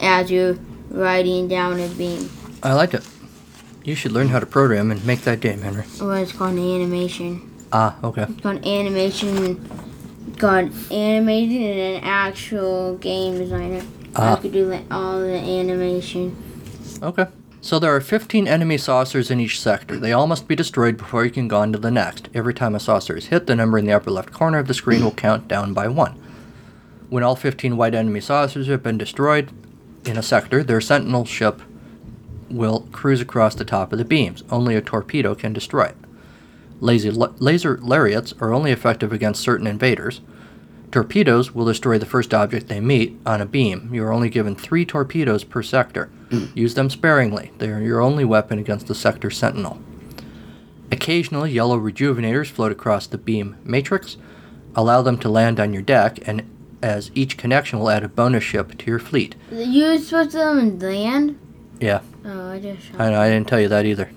as 0.00 0.28
you're 0.28 0.54
riding 0.90 1.46
down 1.46 1.78
a 1.78 1.86
beam. 1.90 2.28
I 2.64 2.72
like 2.72 2.94
it. 2.94 3.08
You 3.84 3.94
should 3.94 4.10
learn 4.10 4.28
how 4.28 4.40
to 4.40 4.46
program 4.46 4.90
and 4.90 5.06
make 5.06 5.20
that 5.20 5.38
game, 5.38 5.60
Henry. 5.60 5.84
Or 6.02 6.16
it's 6.18 6.32
called 6.32 6.58
animation. 6.58 7.48
Ah, 7.72 7.96
okay. 8.02 8.22
It's 8.22 8.40
called 8.40 8.66
animation. 8.66 9.64
Called 10.38 10.72
animated 10.90 11.60
and 11.60 11.96
an 11.96 12.04
actual 12.04 12.96
game 12.96 13.38
designer. 13.38 13.82
Ah. 14.16 14.36
I 14.36 14.40
could 14.40 14.52
do 14.52 14.66
like 14.66 14.84
all 14.90 15.20
the 15.20 15.34
animation. 15.34 16.36
Okay. 17.02 17.26
So 17.60 17.78
there 17.78 17.94
are 17.94 18.00
15 18.00 18.46
enemy 18.46 18.76
saucers 18.76 19.30
in 19.30 19.40
each 19.40 19.58
sector. 19.58 19.96
They 19.96 20.12
all 20.12 20.26
must 20.26 20.46
be 20.46 20.54
destroyed 20.54 20.98
before 20.98 21.24
you 21.24 21.30
can 21.30 21.48
go 21.48 21.60
on 21.60 21.72
to 21.72 21.78
the 21.78 21.90
next. 21.90 22.28
Every 22.34 22.52
time 22.52 22.74
a 22.74 22.80
saucer 22.80 23.16
is 23.16 23.28
hit, 23.28 23.46
the 23.46 23.56
number 23.56 23.78
in 23.78 23.86
the 23.86 23.92
upper 23.92 24.10
left 24.10 24.32
corner 24.32 24.58
of 24.58 24.68
the 24.68 24.74
screen 24.74 25.02
will 25.02 25.12
count 25.12 25.48
down 25.48 25.72
by 25.72 25.88
one. 25.88 26.12
When 27.08 27.22
all 27.22 27.36
15 27.36 27.78
white 27.78 27.94
enemy 27.94 28.20
saucers 28.20 28.66
have 28.66 28.82
been 28.82 28.98
destroyed 28.98 29.50
in 30.04 30.18
a 30.18 30.22
sector, 30.22 30.62
their 30.62 30.82
sentinel 30.82 31.24
ship 31.24 31.62
will 32.50 32.80
cruise 32.92 33.22
across 33.22 33.54
the 33.54 33.64
top 33.64 33.92
of 33.92 33.98
the 33.98 34.04
beams. 34.04 34.44
Only 34.50 34.76
a 34.76 34.82
torpedo 34.82 35.34
can 35.34 35.52
destroy 35.54 35.84
it. 35.84 35.96
Lazy, 36.80 37.10
laser 37.10 37.78
lariats 37.78 38.34
are 38.40 38.52
only 38.52 38.70
effective 38.70 39.12
against 39.12 39.42
certain 39.42 39.66
invaders. 39.66 40.20
Torpedoes 40.90 41.52
will 41.54 41.64
destroy 41.64 41.98
the 41.98 42.06
first 42.06 42.32
object 42.32 42.68
they 42.68 42.80
meet 42.80 43.18
on 43.26 43.40
a 43.40 43.46
beam. 43.46 43.90
You 43.92 44.04
are 44.04 44.12
only 44.12 44.28
given 44.28 44.54
three 44.54 44.84
torpedoes 44.84 45.42
per 45.44 45.62
sector. 45.62 46.10
Mm. 46.30 46.54
Use 46.56 46.74
them 46.74 46.88
sparingly. 46.90 47.50
They 47.58 47.70
are 47.70 47.80
your 47.80 48.00
only 48.00 48.24
weapon 48.24 48.58
against 48.58 48.86
the 48.86 48.94
sector 48.94 49.30
sentinel. 49.30 49.80
Occasionally, 50.92 51.50
yellow 51.50 51.78
rejuvenators 51.78 52.48
float 52.50 52.70
across 52.70 53.06
the 53.06 53.18
beam 53.18 53.56
matrix. 53.64 54.16
Allow 54.76 55.02
them 55.02 55.18
to 55.18 55.28
land 55.28 55.58
on 55.58 55.72
your 55.72 55.82
deck, 55.82 56.18
and 56.26 56.48
as 56.82 57.10
each 57.14 57.36
connection 57.36 57.78
will 57.78 57.90
add 57.90 58.04
a 58.04 58.08
bonus 58.08 58.44
ship 58.44 58.76
to 58.78 58.86
your 58.86 58.98
fleet. 58.98 59.34
You 59.50 59.98
supposed 59.98 60.32
to 60.32 60.38
let 60.38 60.54
them 60.54 60.78
land? 60.78 61.38
Yeah, 61.80 62.00
Oh, 62.24 62.50
I 62.52 62.60
just. 62.60 62.94
I 62.98 63.10
know, 63.10 63.20
I 63.20 63.28
didn't 63.28 63.48
tell 63.48 63.60
you 63.60 63.68
that 63.68 63.84
either. 63.84 64.10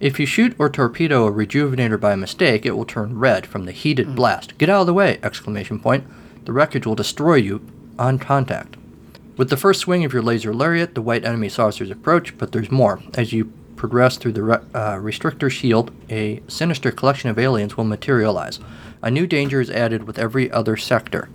If 0.00 0.18
you 0.18 0.24
shoot 0.24 0.56
or 0.58 0.70
torpedo 0.70 1.26
a 1.26 1.32
rejuvenator 1.32 2.00
by 2.00 2.16
mistake, 2.16 2.64
it 2.64 2.72
will 2.72 2.86
turn 2.86 3.18
red 3.18 3.46
from 3.46 3.66
the 3.66 3.72
heated 3.72 4.16
blast. 4.16 4.56
Get 4.56 4.70
out 4.70 4.80
of 4.80 4.86
the 4.86 4.94
way! 4.94 5.18
Exclamation 5.22 5.78
point. 5.78 6.04
The 6.46 6.52
wreckage 6.54 6.86
will 6.86 6.94
destroy 6.94 7.34
you 7.34 7.64
on 7.98 8.18
contact. 8.18 8.76
With 9.36 9.50
the 9.50 9.58
first 9.58 9.80
swing 9.80 10.04
of 10.04 10.12
your 10.12 10.22
laser 10.22 10.54
lariat, 10.54 10.94
the 10.94 11.02
white 11.02 11.24
enemy 11.24 11.50
saucers 11.50 11.90
approach, 11.90 12.36
but 12.38 12.52
there's 12.52 12.70
more. 12.70 13.02
As 13.14 13.32
you 13.32 13.52
progress 13.76 14.16
through 14.16 14.32
the 14.32 14.42
re- 14.42 14.58
uh, 14.74 14.96
restrictor 14.96 15.50
shield, 15.50 15.90
a 16.10 16.42
sinister 16.48 16.90
collection 16.90 17.30
of 17.30 17.38
aliens 17.38 17.76
will 17.76 17.84
materialize. 17.84 18.58
A 19.02 19.10
new 19.10 19.26
danger 19.26 19.60
is 19.60 19.70
added 19.70 20.04
with 20.06 20.18
every 20.18 20.50
other 20.50 20.76
sector, 20.76 21.30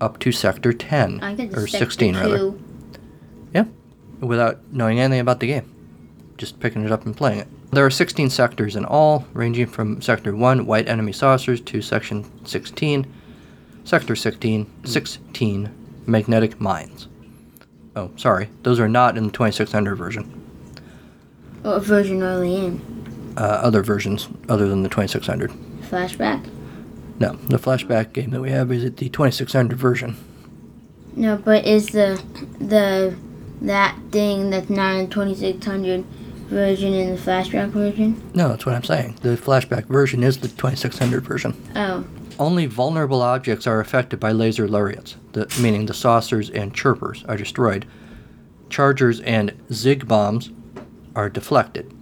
up 0.00 0.18
to 0.20 0.32
sector 0.32 0.72
10 0.72 1.20
I 1.22 1.32
or 1.32 1.36
the 1.36 1.68
16 1.68 2.16
rather 2.16 2.54
Yeah, 3.54 3.64
without 4.20 4.60
knowing 4.70 5.00
anything 5.00 5.20
about 5.20 5.40
the 5.40 5.46
game, 5.46 5.71
just 6.42 6.58
picking 6.58 6.84
it 6.84 6.90
up 6.90 7.06
and 7.06 7.16
playing 7.16 7.38
it. 7.38 7.46
There 7.70 7.86
are 7.86 7.90
16 7.90 8.28
sectors 8.28 8.74
in 8.74 8.84
all, 8.84 9.24
ranging 9.32 9.68
from 9.68 10.02
Sector 10.02 10.34
1, 10.34 10.66
White 10.66 10.88
Enemy 10.88 11.12
Saucers, 11.12 11.60
to 11.60 11.80
Section 11.80 12.24
16, 12.44 13.06
Sector 13.84 14.16
16, 14.16 14.68
16, 14.84 16.02
Magnetic 16.04 16.60
Mines. 16.60 17.06
Oh, 17.94 18.10
sorry, 18.16 18.48
those 18.64 18.80
are 18.80 18.88
not 18.88 19.16
in 19.16 19.26
the 19.26 19.30
2600 19.30 19.94
version. 19.94 20.24
What 21.62 21.84
version 21.84 22.20
are 22.24 22.40
they 22.40 22.56
in? 22.56 23.34
Uh, 23.36 23.42
other 23.42 23.84
versions 23.84 24.28
other 24.48 24.66
than 24.66 24.82
the 24.82 24.88
2600. 24.88 25.52
Flashback? 25.82 26.50
No, 27.20 27.34
the 27.34 27.56
flashback 27.56 28.12
game 28.12 28.30
that 28.30 28.40
we 28.40 28.50
have 28.50 28.72
is 28.72 28.82
the 28.82 29.08
2600 29.08 29.78
version. 29.78 30.16
No, 31.14 31.36
but 31.36 31.64
is 31.64 31.90
the 31.90 32.20
the 32.58 33.14
that 33.60 33.96
thing 34.10 34.50
that's 34.50 34.68
not 34.68 34.96
in 34.96 35.08
2600 35.08 36.04
version 36.52 36.92
in 36.94 37.10
the 37.14 37.20
flashback 37.20 37.70
version? 37.70 38.22
No, 38.34 38.48
that's 38.48 38.64
what 38.66 38.74
I'm 38.74 38.84
saying. 38.84 39.16
The 39.22 39.30
flashback 39.36 39.86
version 39.86 40.22
is 40.22 40.38
the 40.38 40.48
2600 40.48 41.22
version. 41.24 41.60
Oh, 41.74 42.04
Only 42.38 42.66
vulnerable 42.66 43.22
objects 43.22 43.66
are 43.66 43.80
affected 43.80 44.20
by 44.20 44.32
laser 44.32 44.68
lariats, 44.68 45.16
the, 45.32 45.52
meaning 45.60 45.86
the 45.86 45.94
saucers 45.94 46.50
and 46.50 46.74
chirpers 46.74 47.24
are 47.24 47.36
destroyed. 47.36 47.86
Chargers 48.70 49.20
and 49.20 49.52
zig 49.72 50.06
bombs 50.06 50.50
are 51.16 51.28
deflected. 51.28 51.92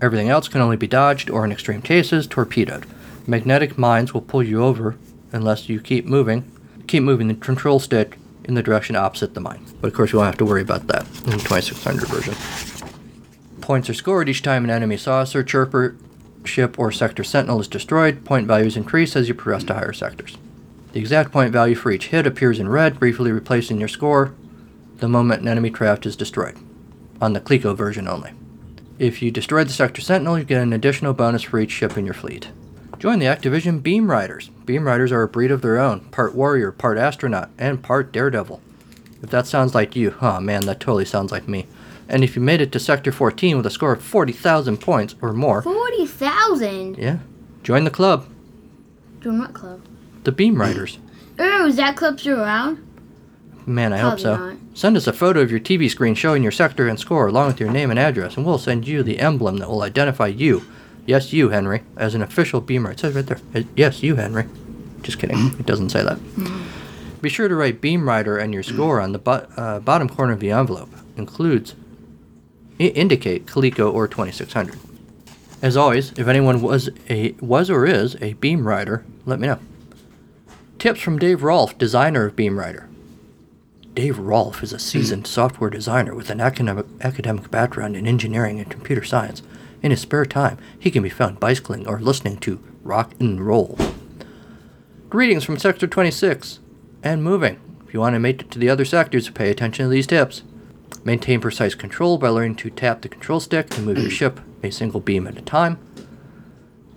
Everything 0.00 0.28
else 0.28 0.48
can 0.48 0.60
only 0.60 0.76
be 0.76 0.86
dodged 0.88 1.28
or, 1.28 1.44
in 1.44 1.52
extreme 1.52 1.82
cases, 1.82 2.26
torpedoed. 2.26 2.86
Magnetic 3.26 3.76
mines 3.76 4.14
will 4.14 4.22
pull 4.22 4.42
you 4.42 4.62
over 4.64 4.96
unless 5.32 5.68
you 5.68 5.80
keep 5.80 6.06
moving. 6.06 6.50
Keep 6.86 7.02
moving 7.02 7.28
the 7.28 7.34
control 7.34 7.78
stick 7.78 8.16
in 8.44 8.54
the 8.54 8.62
direction 8.62 8.96
opposite 8.96 9.34
the 9.34 9.40
mine. 9.40 9.64
But 9.80 9.88
of 9.88 9.94
course, 9.94 10.10
you 10.12 10.18
won't 10.18 10.26
have 10.26 10.38
to 10.38 10.44
worry 10.44 10.62
about 10.62 10.86
that 10.88 11.06
in 11.24 11.30
the 11.30 11.36
2600 11.38 12.08
version. 12.08 12.79
Points 13.70 13.88
are 13.88 13.94
scored 13.94 14.28
each 14.28 14.42
time 14.42 14.64
an 14.64 14.70
enemy 14.70 14.96
saucer, 14.96 15.44
chirper, 15.44 15.96
ship, 16.42 16.76
or 16.76 16.90
sector 16.90 17.22
sentinel 17.22 17.60
is 17.60 17.68
destroyed. 17.68 18.24
Point 18.24 18.48
values 18.48 18.76
increase 18.76 19.14
as 19.14 19.28
you 19.28 19.34
progress 19.34 19.62
to 19.62 19.74
higher 19.74 19.92
sectors. 19.92 20.36
The 20.90 20.98
exact 20.98 21.30
point 21.30 21.52
value 21.52 21.76
for 21.76 21.92
each 21.92 22.08
hit 22.08 22.26
appears 22.26 22.58
in 22.58 22.68
red, 22.68 22.98
briefly 22.98 23.30
replacing 23.30 23.78
your 23.78 23.86
score 23.86 24.34
the 24.96 25.08
moment 25.08 25.42
an 25.42 25.46
enemy 25.46 25.70
craft 25.70 26.04
is 26.04 26.16
destroyed, 26.16 26.58
on 27.20 27.32
the 27.32 27.40
Coleco 27.40 27.76
version 27.76 28.08
only. 28.08 28.32
If 28.98 29.22
you 29.22 29.30
destroy 29.30 29.62
the 29.62 29.70
sector 29.70 30.00
sentinel, 30.00 30.36
you 30.36 30.44
get 30.44 30.60
an 30.60 30.72
additional 30.72 31.14
bonus 31.14 31.42
for 31.42 31.60
each 31.60 31.70
ship 31.70 31.96
in 31.96 32.04
your 32.04 32.12
fleet. 32.12 32.48
Join 32.98 33.20
the 33.20 33.26
Activision 33.26 33.84
Beam 33.84 34.10
Riders. 34.10 34.48
Beam 34.66 34.82
Riders 34.82 35.12
are 35.12 35.22
a 35.22 35.28
breed 35.28 35.52
of 35.52 35.62
their 35.62 35.78
own, 35.78 36.00
part 36.06 36.34
warrior, 36.34 36.72
part 36.72 36.98
astronaut, 36.98 37.50
and 37.56 37.84
part 37.84 38.10
daredevil. 38.10 38.60
If 39.22 39.30
that 39.30 39.46
sounds 39.46 39.76
like 39.76 39.94
you, 39.94 40.16
oh 40.20 40.40
man, 40.40 40.66
that 40.66 40.80
totally 40.80 41.04
sounds 41.04 41.30
like 41.30 41.46
me. 41.46 41.68
And 42.10 42.24
if 42.24 42.34
you 42.36 42.42
made 42.42 42.60
it 42.60 42.72
to 42.72 42.80
Sector 42.80 43.12
14 43.12 43.56
with 43.56 43.66
a 43.66 43.70
score 43.70 43.92
of 43.92 44.02
40,000 44.02 44.78
points 44.78 45.14
or 45.22 45.32
more, 45.32 45.62
40,000? 45.62 46.98
yeah, 46.98 47.18
join 47.62 47.84
the 47.84 47.90
club, 47.90 48.26
Join 49.20 49.38
what 49.38 49.54
club? 49.54 49.80
the 50.24 50.32
Beam 50.32 50.60
Riders. 50.60 50.98
Oh, 51.42 51.66
is 51.66 51.76
that 51.76 51.96
club 51.96 52.20
still 52.20 52.38
around? 52.38 52.86
Man, 53.64 53.94
I 53.94 53.98
hope 53.98 54.20
so. 54.20 54.36
not. 54.36 54.56
Send 54.74 54.94
us 54.98 55.06
a 55.06 55.12
photo 55.14 55.40
of 55.40 55.50
your 55.50 55.58
TV 55.60 55.88
screen 55.88 56.14
showing 56.14 56.42
your 56.42 56.52
sector 56.52 56.86
and 56.86 57.00
score 57.00 57.28
along 57.28 57.46
with 57.46 57.60
your 57.60 57.70
name 57.70 57.88
and 57.90 57.98
address, 57.98 58.36
and 58.36 58.44
we'll 58.44 58.58
send 58.58 58.86
you 58.86 59.02
the 59.02 59.18
emblem 59.20 59.56
that 59.56 59.70
will 59.70 59.80
identify 59.80 60.26
you. 60.26 60.62
Yes, 61.06 61.32
you, 61.32 61.48
Henry, 61.48 61.82
as 61.96 62.14
an 62.14 62.20
official 62.20 62.60
Beamer. 62.60 62.90
It 62.90 63.00
says 63.00 63.14
right 63.14 63.24
there. 63.26 63.38
Uh, 63.54 63.62
Yes, 63.74 64.02
you, 64.02 64.16
Henry. 64.16 64.44
Just 65.00 65.18
kidding. 65.18 65.38
It 65.58 65.64
doesn't 65.64 65.88
say 65.88 66.02
that. 66.02 66.18
Be 67.22 67.30
sure 67.30 67.48
to 67.48 67.54
write 67.54 67.80
Beam 67.80 68.06
Rider 68.06 68.36
and 68.36 68.52
your 68.52 68.62
score 68.62 69.00
on 69.00 69.12
the 69.12 69.18
bo- 69.18 69.46
uh, 69.56 69.80
bottom 69.80 70.10
corner 70.10 70.34
of 70.34 70.40
the 70.40 70.50
envelope. 70.50 70.90
Includes 71.16 71.74
indicate 72.88 73.46
Coleco 73.46 73.92
or 73.92 74.08
2600. 74.08 74.78
As 75.62 75.76
always, 75.76 76.12
if 76.18 76.26
anyone 76.26 76.62
was 76.62 76.88
a 77.08 77.32
was 77.40 77.68
or 77.68 77.86
is 77.86 78.16
a 78.22 78.32
Beam 78.34 78.66
Rider, 78.66 79.04
let 79.26 79.38
me 79.38 79.46
know. 79.46 79.58
Tips 80.78 81.00
from 81.00 81.18
Dave 81.18 81.42
Rolfe, 81.42 81.76
designer 81.76 82.24
of 82.24 82.36
Beam 82.36 82.58
Rider. 82.58 82.88
Dave 83.92 84.18
Rolfe 84.18 84.62
is 84.62 84.72
a 84.72 84.78
seasoned 84.78 85.26
software 85.26 85.68
designer 85.68 86.14
with 86.14 86.30
an 86.30 86.40
academic, 86.40 86.86
academic 87.02 87.50
background 87.50 87.96
in 87.96 88.06
engineering 88.06 88.58
and 88.58 88.70
computer 88.70 89.04
science. 89.04 89.42
In 89.82 89.90
his 89.90 90.00
spare 90.00 90.24
time, 90.24 90.56
he 90.78 90.90
can 90.90 91.02
be 91.02 91.10
found 91.10 91.40
bicycling 91.40 91.86
or 91.86 92.00
listening 92.00 92.38
to 92.38 92.60
rock 92.82 93.12
and 93.20 93.40
roll. 93.44 93.76
Greetings 95.10 95.44
from 95.44 95.58
Sector 95.58 95.88
26 95.88 96.60
and 97.02 97.22
moving. 97.22 97.60
If 97.86 97.92
you 97.92 98.00
want 98.00 98.14
to 98.14 98.20
make 98.20 98.42
it 98.42 98.50
to 98.52 98.58
the 98.58 98.70
other 98.70 98.84
sectors, 98.84 99.28
pay 99.28 99.50
attention 99.50 99.84
to 99.84 99.90
these 99.90 100.06
tips. 100.06 100.42
Maintain 101.04 101.40
precise 101.40 101.74
control 101.74 102.18
by 102.18 102.28
learning 102.28 102.56
to 102.56 102.68
tap 102.70 103.00
the 103.02 103.08
control 103.08 103.40
stick 103.40 103.68
to 103.70 103.80
move 103.80 103.98
your 103.98 104.10
ship 104.20 104.40
a 104.62 104.70
single 104.70 105.00
beam 105.00 105.26
at 105.26 105.38
a 105.38 105.42
time. 105.42 105.78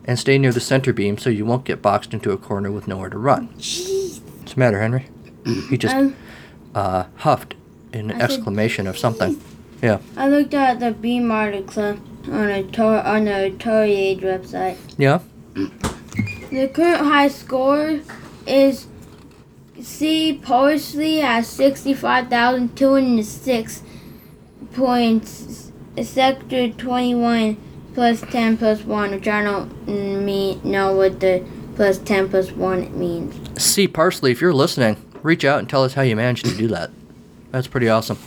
And 0.05 0.19
stay 0.19 0.37
near 0.37 0.51
the 0.51 0.59
center 0.59 0.91
beam 0.91 1.17
so 1.17 1.29
you 1.29 1.45
won't 1.45 1.63
get 1.63 1.81
boxed 1.81 2.13
into 2.13 2.31
a 2.31 2.37
corner 2.37 2.69
with 2.71 2.87
nowhere 2.89 3.09
to 3.09 3.17
run. 3.17 3.47
Jeez. 3.57 4.19
What's 4.39 4.53
the 4.55 4.59
matter, 4.59 4.81
Henry? 4.81 5.07
He 5.69 5.77
just 5.77 5.95
Um, 5.95 6.15
uh, 6.75 7.05
huffed 7.17 7.55
an 7.93 8.11
I 8.11 8.17
said, 8.17 8.21
exclamation 8.31 8.85
of 8.87 8.97
something. 8.97 9.39
Yeah. 9.81 9.99
I 10.17 10.27
looked 10.27 10.53
at 10.53 10.79
the 10.81 10.91
Beam 10.91 11.29
Rider 11.29 11.61
Club 11.61 11.99
on 12.29 12.49
a 12.49 12.63
tor- 12.63 13.01
on 13.03 13.23
the 13.25 13.53
AtariAge 13.57 14.21
website. 14.21 14.75
Yeah. 14.97 15.19
The 15.53 16.67
current 16.73 17.05
high 17.05 17.27
score 17.29 17.99
is 18.47 18.87
C 19.81 20.33
Parsley 20.41 21.21
at 21.21 21.45
65,206 21.45 23.83
points. 24.73 25.71
Sector 26.01 26.69
21 26.71 27.57
plus 27.93 28.21
10 28.21 28.57
plus 28.57 28.83
1, 28.83 29.11
which 29.11 29.27
I 29.27 29.43
don't 29.43 29.87
mean, 29.87 30.59
know 30.63 30.95
what 30.95 31.19
the 31.19 31.45
plus 31.75 31.99
10 31.99 32.29
plus 32.29 32.51
1 32.51 32.97
means. 32.97 33.63
See, 33.63 33.87
Parsley, 33.87 34.31
if 34.31 34.41
you're 34.41 34.53
listening, 34.53 34.97
reach 35.21 35.45
out 35.45 35.59
and 35.59 35.69
tell 35.69 35.83
us 35.83 35.93
how 35.93 36.01
you 36.01 36.15
managed 36.15 36.45
to 36.45 36.57
do 36.57 36.67
that. 36.69 36.89
That's 37.51 37.67
pretty 37.67 37.89
awesome. 37.89 38.17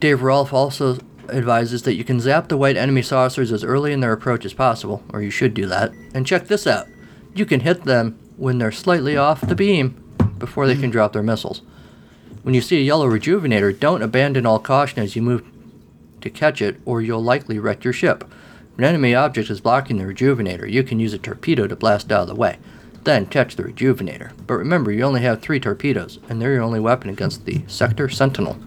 Dave 0.00 0.22
Rolfe 0.22 0.52
also 0.52 0.98
advises 1.30 1.84
that 1.84 1.94
you 1.94 2.04
can 2.04 2.20
zap 2.20 2.48
the 2.48 2.56
white 2.56 2.76
enemy 2.76 3.00
saucers 3.00 3.52
as 3.52 3.64
early 3.64 3.92
in 3.92 4.00
their 4.00 4.12
approach 4.12 4.44
as 4.44 4.52
possible, 4.52 5.02
or 5.12 5.22
you 5.22 5.30
should 5.30 5.54
do 5.54 5.66
that. 5.66 5.92
And 6.12 6.26
check 6.26 6.48
this 6.48 6.66
out 6.66 6.88
you 7.34 7.46
can 7.46 7.60
hit 7.60 7.84
them 7.84 8.18
when 8.36 8.58
they're 8.58 8.72
slightly 8.72 9.16
off 9.16 9.40
the 9.40 9.54
beam 9.54 9.90
before 10.38 10.66
they 10.66 10.76
can 10.76 10.90
drop 10.90 11.12
their 11.12 11.22
missiles. 11.22 11.62
When 12.42 12.54
you 12.54 12.60
see 12.60 12.78
a 12.78 12.82
yellow 12.82 13.08
rejuvenator, 13.08 13.78
don't 13.78 14.02
abandon 14.02 14.46
all 14.46 14.58
caution 14.58 14.98
as 15.02 15.14
you 15.14 15.22
move 15.22 15.44
to 16.22 16.30
catch 16.30 16.62
it, 16.62 16.80
or 16.84 17.00
you'll 17.00 17.22
likely 17.22 17.58
wreck 17.58 17.84
your 17.84 17.92
ship. 17.92 18.24
If 18.72 18.78
an 18.78 18.84
enemy 18.84 19.14
object 19.14 19.50
is 19.50 19.60
blocking 19.60 19.98
the 19.98 20.04
rejuvenator, 20.04 20.70
you 20.70 20.82
can 20.82 20.98
use 20.98 21.12
a 21.12 21.18
torpedo 21.18 21.66
to 21.66 21.76
blast 21.76 22.10
out 22.10 22.22
of 22.22 22.28
the 22.28 22.34
way. 22.34 22.58
Then 23.04 23.26
catch 23.26 23.56
the 23.56 23.64
rejuvenator. 23.64 24.32
But 24.46 24.54
remember, 24.54 24.92
you 24.92 25.02
only 25.02 25.22
have 25.22 25.42
three 25.42 25.60
torpedoes, 25.60 26.18
and 26.28 26.40
they're 26.40 26.54
your 26.54 26.62
only 26.62 26.80
weapon 26.80 27.10
against 27.10 27.44
the 27.44 27.62
Sector 27.66 28.08
Sentinel. 28.08 28.58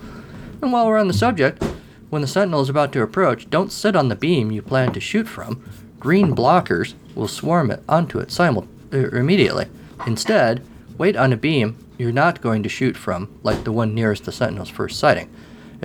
And 0.62 0.72
while 0.72 0.86
we're 0.88 1.00
on 1.00 1.08
the 1.08 1.14
subject, 1.14 1.64
when 2.10 2.22
the 2.22 2.28
Sentinel 2.28 2.62
is 2.62 2.70
about 2.70 2.92
to 2.94 3.02
approach, 3.02 3.50
don't 3.50 3.72
sit 3.72 3.96
on 3.96 4.10
the 4.10 4.16
beam 4.16 4.52
you 4.52 4.62
plan 4.62 4.94
to 4.94 5.00
shoot 5.00 5.28
from. 5.28 5.64
Green 6.00 6.36
blockers 6.36 6.94
will 7.16 7.28
swarm 7.28 7.72
it 7.72 7.82
onto 7.90 8.20
it 8.20 8.32
simul- 8.32 8.68
er, 8.94 9.18
immediately. 9.18 9.68
Instead, 10.06 10.66
wait 10.98 11.16
on 11.16 11.34
a 11.34 11.38
beam 11.38 11.78
you're 11.98 12.12
not 12.12 12.42
going 12.42 12.62
to 12.64 12.70
shoot 12.70 12.98
from, 12.98 13.30
like 13.44 13.64
the 13.64 13.72
one 13.72 13.94
nearest 13.94 14.26
the 14.26 14.32
Sentinel's 14.32 14.70
first 14.70 15.00
sighting. 15.00 15.30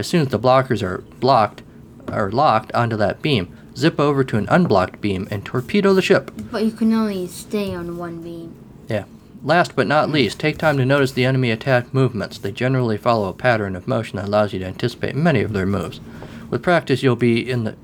As 0.00 0.06
soon 0.06 0.22
as 0.22 0.28
the 0.28 0.38
blockers 0.38 0.82
are 0.82 1.04
blocked 1.20 1.62
or 2.10 2.32
locked 2.32 2.72
onto 2.72 2.96
that 2.96 3.20
beam, 3.20 3.54
zip 3.76 4.00
over 4.00 4.24
to 4.24 4.38
an 4.38 4.48
unblocked 4.48 5.02
beam 5.02 5.28
and 5.30 5.44
torpedo 5.44 5.92
the 5.92 6.00
ship. 6.00 6.30
But 6.50 6.64
you 6.64 6.70
can 6.70 6.94
only 6.94 7.26
stay 7.26 7.74
on 7.74 7.98
one 7.98 8.22
beam. 8.22 8.54
Yeah. 8.88 9.04
Last 9.42 9.76
but 9.76 9.86
not 9.86 10.08
least, 10.08 10.40
take 10.40 10.56
time 10.56 10.78
to 10.78 10.86
notice 10.86 11.12
the 11.12 11.26
enemy 11.26 11.50
attack 11.50 11.92
movements. 11.92 12.38
They 12.38 12.50
generally 12.50 12.96
follow 12.96 13.28
a 13.28 13.34
pattern 13.34 13.76
of 13.76 13.86
motion 13.86 14.16
that 14.16 14.28
allows 14.28 14.54
you 14.54 14.58
to 14.60 14.64
anticipate 14.64 15.16
many 15.16 15.42
of 15.42 15.52
their 15.52 15.66
moves. 15.66 16.00
With 16.48 16.62
practice, 16.62 17.02
you'll 17.02 17.14
be 17.14 17.50
in 17.50 17.64
the 17.64 17.76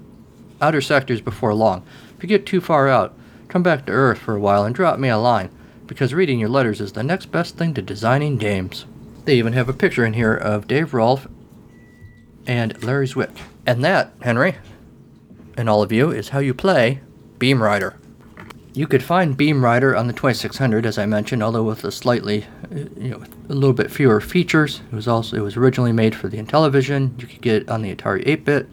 outer 0.62 0.80
sectors 0.80 1.20
before 1.20 1.52
long. 1.52 1.84
If 2.16 2.22
you 2.22 2.30
get 2.30 2.46
too 2.46 2.62
far 2.62 2.88
out, 2.88 3.14
come 3.48 3.62
back 3.62 3.84
to 3.84 3.92
Earth 3.92 4.20
for 4.20 4.34
a 4.34 4.40
while 4.40 4.64
and 4.64 4.74
drop 4.74 4.98
me 4.98 5.10
a 5.10 5.18
line, 5.18 5.50
because 5.86 6.14
reading 6.14 6.38
your 6.38 6.48
letters 6.48 6.80
is 6.80 6.92
the 6.92 7.02
next 7.02 7.26
best 7.26 7.58
thing 7.58 7.74
to 7.74 7.82
designing 7.82 8.38
games. 8.38 8.86
They 9.26 9.36
even 9.36 9.52
have 9.52 9.68
a 9.68 9.74
picture 9.74 10.06
in 10.06 10.14
here 10.14 10.34
of 10.34 10.66
Dave 10.66 10.94
Rolfe 10.94 11.26
and 12.46 12.82
Larry 12.82 13.06
Zwick. 13.06 13.36
And 13.66 13.84
that, 13.84 14.12
Henry, 14.22 14.56
and 15.56 15.68
all 15.68 15.82
of 15.82 15.92
you, 15.92 16.10
is 16.10 16.30
how 16.30 16.38
you 16.38 16.54
play 16.54 17.00
Beam 17.38 17.62
Rider. 17.62 17.96
You 18.72 18.86
could 18.86 19.02
find 19.02 19.36
Beam 19.36 19.64
Rider 19.64 19.96
on 19.96 20.06
the 20.06 20.12
2600, 20.12 20.84
as 20.84 20.98
I 20.98 21.06
mentioned, 21.06 21.42
although 21.42 21.62
with 21.62 21.82
a 21.84 21.90
slightly, 21.90 22.44
uh, 22.70 22.76
you 22.98 23.10
know, 23.10 23.24
a 23.48 23.54
little 23.54 23.72
bit 23.72 23.90
fewer 23.90 24.20
features. 24.20 24.82
It 24.92 24.94
was 24.94 25.08
also 25.08 25.36
it 25.36 25.40
was 25.40 25.56
originally 25.56 25.92
made 25.92 26.14
for 26.14 26.28
the 26.28 26.36
Intellivision. 26.36 27.18
You 27.18 27.26
could 27.26 27.40
get 27.40 27.62
it 27.62 27.68
on 27.70 27.80
the 27.80 27.94
Atari 27.94 28.24
8-bit 28.26 28.68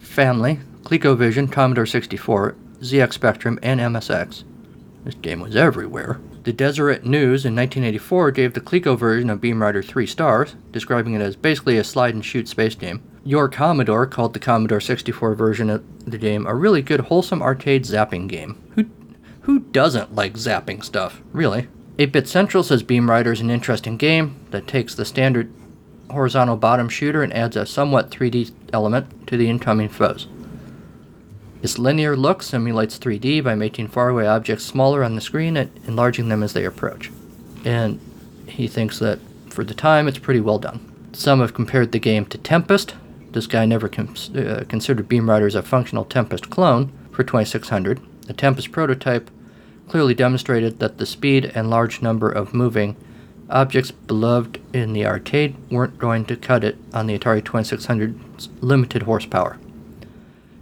family, 0.00 0.60
ColecoVision, 0.82 1.50
Commodore 1.50 1.86
64, 1.86 2.54
ZX 2.80 3.12
Spectrum, 3.14 3.58
and 3.62 3.80
MSX. 3.80 4.44
This 5.04 5.14
game 5.14 5.40
was 5.40 5.56
everywhere. 5.56 6.20
The 6.46 6.52
Deseret 6.52 7.04
News 7.04 7.44
in 7.44 7.56
1984 7.56 8.30
gave 8.30 8.54
the 8.54 8.60
Coleco 8.60 8.96
version 8.96 9.30
of 9.30 9.40
Beam 9.40 9.60
Rider 9.60 9.82
three 9.82 10.06
stars, 10.06 10.54
describing 10.70 11.14
it 11.14 11.20
as 11.20 11.34
basically 11.34 11.76
a 11.76 11.82
slide 11.82 12.14
and 12.14 12.24
shoot 12.24 12.46
space 12.46 12.76
game. 12.76 13.02
Your 13.24 13.48
Commodore 13.48 14.06
called 14.06 14.32
the 14.32 14.38
Commodore 14.38 14.78
64 14.78 15.34
version 15.34 15.68
of 15.68 15.82
the 16.04 16.18
game 16.18 16.46
a 16.46 16.54
really 16.54 16.82
good, 16.82 17.00
wholesome 17.00 17.42
arcade 17.42 17.82
zapping 17.82 18.28
game. 18.28 18.62
Who, 18.76 18.86
who 19.40 19.58
doesn't 19.58 20.14
like 20.14 20.34
zapping 20.34 20.84
stuff, 20.84 21.20
really? 21.32 21.66
8-Bit 21.98 22.28
Central 22.28 22.62
says 22.62 22.84
Beam 22.84 23.10
Rider 23.10 23.32
is 23.32 23.40
an 23.40 23.50
interesting 23.50 23.96
game 23.96 24.38
that 24.52 24.68
takes 24.68 24.94
the 24.94 25.04
standard 25.04 25.52
horizontal 26.10 26.56
bottom 26.56 26.88
shooter 26.88 27.24
and 27.24 27.32
adds 27.32 27.56
a 27.56 27.66
somewhat 27.66 28.12
3D 28.12 28.52
element 28.72 29.26
to 29.26 29.36
the 29.36 29.50
incoming 29.50 29.88
foes. 29.88 30.28
Its 31.66 31.80
linear 31.80 32.16
look 32.16 32.44
simulates 32.44 32.96
3D 32.96 33.42
by 33.42 33.56
making 33.56 33.88
faraway 33.88 34.24
objects 34.24 34.64
smaller 34.64 35.02
on 35.02 35.16
the 35.16 35.20
screen 35.20 35.56
and 35.56 35.68
enlarging 35.88 36.28
them 36.28 36.44
as 36.44 36.52
they 36.52 36.64
approach. 36.64 37.10
And 37.64 37.98
he 38.46 38.68
thinks 38.68 39.00
that 39.00 39.18
for 39.50 39.64
the 39.64 39.74
time 39.74 40.06
it's 40.06 40.20
pretty 40.20 40.38
well 40.38 40.60
done. 40.60 40.78
Some 41.12 41.40
have 41.40 41.54
compared 41.54 41.90
the 41.90 41.98
game 41.98 42.24
to 42.26 42.38
Tempest. 42.38 42.94
This 43.32 43.48
guy 43.48 43.66
never 43.66 43.88
cons- 43.88 44.30
uh, 44.30 44.64
considered 44.68 45.08
Beam 45.08 45.28
Rider 45.28 45.48
as 45.48 45.56
a 45.56 45.62
functional 45.62 46.04
Tempest 46.04 46.50
clone 46.50 46.92
for 47.10 47.24
2600. 47.24 48.00
The 48.28 48.32
Tempest 48.32 48.70
prototype 48.70 49.28
clearly 49.88 50.14
demonstrated 50.14 50.78
that 50.78 50.98
the 50.98 51.04
speed 51.04 51.50
and 51.52 51.68
large 51.68 52.00
number 52.00 52.30
of 52.30 52.54
moving 52.54 52.94
objects 53.50 53.90
beloved 53.90 54.60
in 54.72 54.92
the 54.92 55.04
arcade 55.04 55.56
weren't 55.68 55.98
going 55.98 56.26
to 56.26 56.36
cut 56.36 56.62
it 56.62 56.76
on 56.94 57.08
the 57.08 57.18
Atari 57.18 57.42
2600's 57.42 58.50
limited 58.60 59.02
horsepower. 59.02 59.58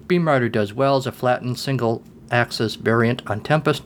Beam 0.07 0.29
Rider 0.29 0.49
does 0.49 0.73
well 0.73 0.97
as 0.97 1.07
a 1.07 1.13
flattened 1.13 1.59
single 1.59 2.03
axis 2.31 2.75
variant 2.75 3.23
on 3.27 3.41
Tempest, 3.41 3.83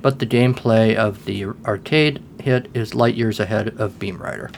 but 0.00 0.18
the 0.18 0.26
gameplay 0.26 0.94
of 0.94 1.24
the 1.24 1.46
arcade 1.64 2.22
hit 2.40 2.68
is 2.74 2.94
light 2.94 3.14
years 3.14 3.40
ahead 3.40 3.68
of 3.80 3.98
Beam 3.98 4.18
Rider. 4.18 4.50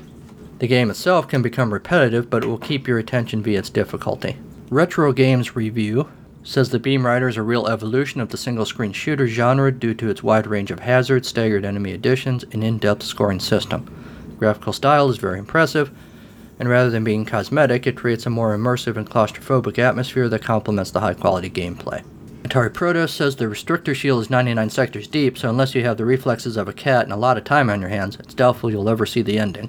The 0.58 0.66
game 0.66 0.90
itself 0.90 1.28
can 1.28 1.40
become 1.40 1.72
repetitive, 1.72 2.28
but 2.28 2.44
it 2.44 2.48
will 2.48 2.58
keep 2.58 2.86
your 2.86 2.98
attention 2.98 3.42
via 3.42 3.60
its 3.60 3.70
difficulty. 3.70 4.36
Retro 4.70 5.12
Games 5.12 5.56
Review 5.56 6.08
says 6.42 6.70
the 6.70 6.78
Beam 6.78 7.06
Rider 7.06 7.28
is 7.28 7.36
a 7.36 7.42
real 7.42 7.68
evolution 7.68 8.20
of 8.20 8.28
the 8.28 8.36
single 8.36 8.66
screen 8.66 8.92
shooter 8.92 9.26
genre 9.26 9.72
due 9.72 9.94
to 9.94 10.10
its 10.10 10.22
wide 10.22 10.46
range 10.46 10.70
of 10.70 10.80
hazards, 10.80 11.28
staggered 11.28 11.64
enemy 11.64 11.92
additions, 11.92 12.44
and 12.52 12.62
in 12.62 12.78
depth 12.78 13.02
scoring 13.02 13.40
system. 13.40 13.86
Graphical 14.38 14.72
style 14.72 15.08
is 15.08 15.16
very 15.16 15.38
impressive, 15.38 15.90
and 16.58 16.68
rather 16.68 16.90
than 16.90 17.04
being 17.04 17.24
cosmetic, 17.24 17.86
it 17.86 17.96
creates 17.96 18.26
a 18.26 18.30
more 18.30 18.56
immersive 18.56 18.96
and 18.96 19.08
claustrophobic 19.08 19.78
atmosphere 19.78 20.28
that 20.28 20.42
complements 20.42 20.90
the 20.90 21.00
high 21.00 21.14
quality 21.14 21.48
gameplay. 21.48 22.02
Atari 22.42 22.70
Protos 22.70 23.10
says 23.10 23.36
the 23.36 23.44
restrictor 23.44 23.94
shield 23.94 24.22
is 24.22 24.30
99 24.30 24.70
sectors 24.70 25.06
deep, 25.06 25.36
so 25.36 25.50
unless 25.50 25.74
you 25.74 25.84
have 25.84 25.96
the 25.96 26.04
reflexes 26.04 26.56
of 26.56 26.68
a 26.68 26.72
cat 26.72 27.04
and 27.04 27.12
a 27.12 27.16
lot 27.16 27.36
of 27.36 27.44
time 27.44 27.68
on 27.68 27.80
your 27.80 27.90
hands, 27.90 28.16
it's 28.16 28.34
doubtful 28.34 28.70
you'll 28.70 28.88
ever 28.88 29.04
see 29.04 29.22
the 29.22 29.38
ending. 29.38 29.68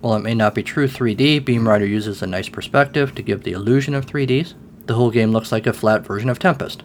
While 0.00 0.16
it 0.16 0.22
may 0.22 0.34
not 0.34 0.54
be 0.54 0.62
true 0.62 0.88
3D, 0.88 1.44
Beam 1.44 1.68
Rider 1.68 1.86
uses 1.86 2.22
a 2.22 2.26
nice 2.26 2.48
perspective 2.48 3.14
to 3.14 3.22
give 3.22 3.42
the 3.42 3.52
illusion 3.52 3.94
of 3.94 4.06
3Ds. 4.06 4.54
The 4.86 4.94
whole 4.94 5.10
game 5.10 5.32
looks 5.32 5.50
like 5.50 5.66
a 5.66 5.72
flat 5.72 6.06
version 6.06 6.30
of 6.30 6.38
Tempest. 6.38 6.84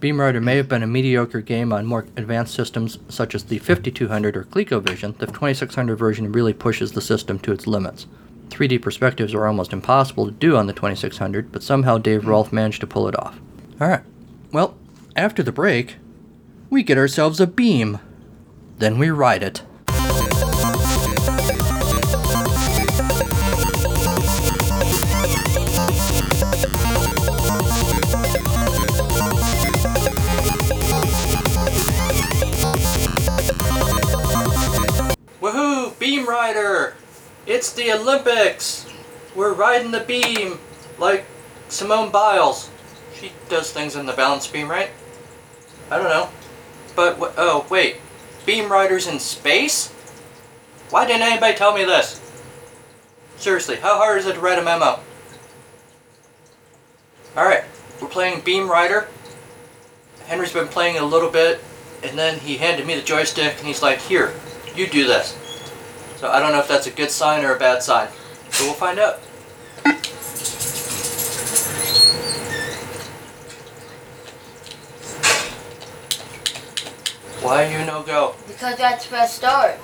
Beam 0.00 0.20
Rider 0.20 0.40
may 0.40 0.56
have 0.56 0.68
been 0.68 0.82
a 0.82 0.86
mediocre 0.86 1.40
game 1.40 1.72
on 1.72 1.86
more 1.86 2.06
advanced 2.16 2.54
systems 2.54 2.98
such 3.08 3.34
as 3.34 3.44
the 3.44 3.58
5200 3.58 4.36
or 4.36 4.44
ColecoVision. 4.44 5.18
The 5.18 5.26
2600 5.26 5.96
version 5.96 6.30
really 6.30 6.52
pushes 6.52 6.92
the 6.92 7.00
system 7.00 7.38
to 7.40 7.52
its 7.52 7.66
limits. 7.66 8.06
3D 8.48 8.80
perspectives 8.80 9.34
are 9.34 9.46
almost 9.46 9.72
impossible 9.72 10.26
to 10.26 10.32
do 10.32 10.56
on 10.56 10.66
the 10.66 10.72
2600, 10.72 11.52
but 11.52 11.62
somehow 11.62 11.98
Dave 11.98 12.22
hmm. 12.22 12.30
Rolfe 12.30 12.52
managed 12.52 12.80
to 12.80 12.86
pull 12.86 13.08
it 13.08 13.18
off. 13.18 13.38
Alright, 13.80 14.02
well, 14.52 14.76
after 15.14 15.42
the 15.42 15.52
break, 15.52 15.96
we 16.70 16.82
get 16.82 16.98
ourselves 16.98 17.40
a 17.40 17.46
beam. 17.46 17.98
Then 18.78 18.98
we 18.98 19.10
ride 19.10 19.42
it. 19.42 19.62
It's 37.58 37.72
the 37.72 37.90
Olympics! 37.90 38.86
We're 39.34 39.52
riding 39.52 39.90
the 39.90 39.98
beam 39.98 40.60
like 40.96 41.26
Simone 41.68 42.12
Biles. 42.12 42.70
She 43.18 43.32
does 43.48 43.72
things 43.72 43.96
in 43.96 44.06
the 44.06 44.12
balance 44.12 44.46
beam, 44.46 44.70
right? 44.70 44.90
I 45.90 45.96
don't 45.96 46.08
know. 46.08 46.28
But, 46.94 47.18
oh, 47.36 47.66
wait. 47.68 47.96
Beam 48.46 48.70
Riders 48.70 49.08
in 49.08 49.18
space? 49.18 49.88
Why 50.90 51.04
didn't 51.04 51.22
anybody 51.22 51.56
tell 51.56 51.74
me 51.74 51.84
this? 51.84 52.20
Seriously, 53.38 53.74
how 53.74 53.96
hard 53.96 54.20
is 54.20 54.26
it 54.26 54.34
to 54.34 54.40
write 54.40 54.60
a 54.60 54.62
memo? 54.62 55.00
Alright, 57.36 57.64
we're 58.00 58.06
playing 58.06 58.42
Beam 58.42 58.70
Rider. 58.70 59.08
Henry's 60.26 60.52
been 60.52 60.68
playing 60.68 60.98
a 60.98 61.04
little 61.04 61.28
bit, 61.28 61.60
and 62.04 62.16
then 62.16 62.38
he 62.38 62.58
handed 62.58 62.86
me 62.86 62.94
the 62.94 63.02
joystick, 63.02 63.58
and 63.58 63.66
he's 63.66 63.82
like, 63.82 63.98
here, 63.98 64.32
you 64.76 64.86
do 64.86 65.08
this. 65.08 65.36
So 66.18 66.28
I 66.28 66.40
don't 66.40 66.50
know 66.50 66.58
if 66.58 66.66
that's 66.66 66.88
a 66.88 66.90
good 66.90 67.12
sign 67.12 67.44
or 67.44 67.54
a 67.54 67.58
bad 67.58 67.80
sign. 67.80 68.08
But 68.46 68.60
we'll 68.62 68.72
find 68.72 68.98
out. 68.98 69.20
Why 77.40 77.68
you 77.68 77.86
no 77.86 78.02
go? 78.02 78.34
Because 78.48 78.80
you 78.80 78.84
to 78.84 79.08
press 79.08 79.32
start. 79.32 79.76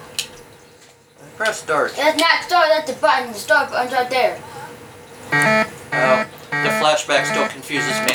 Press 1.37 1.63
start. 1.63 1.95
That's 1.95 2.19
not 2.19 2.43
start, 2.43 2.67
that's 2.69 2.91
the 2.91 2.97
button. 2.99 3.33
The 3.33 3.39
start 3.39 3.71
button's 3.71 3.93
right 3.93 4.11
there. 4.11 4.43
Oh, 5.33 6.27
the 6.51 6.71
flashback 6.83 7.27
still 7.27 7.47
confuses 7.47 8.01
me. 8.01 8.15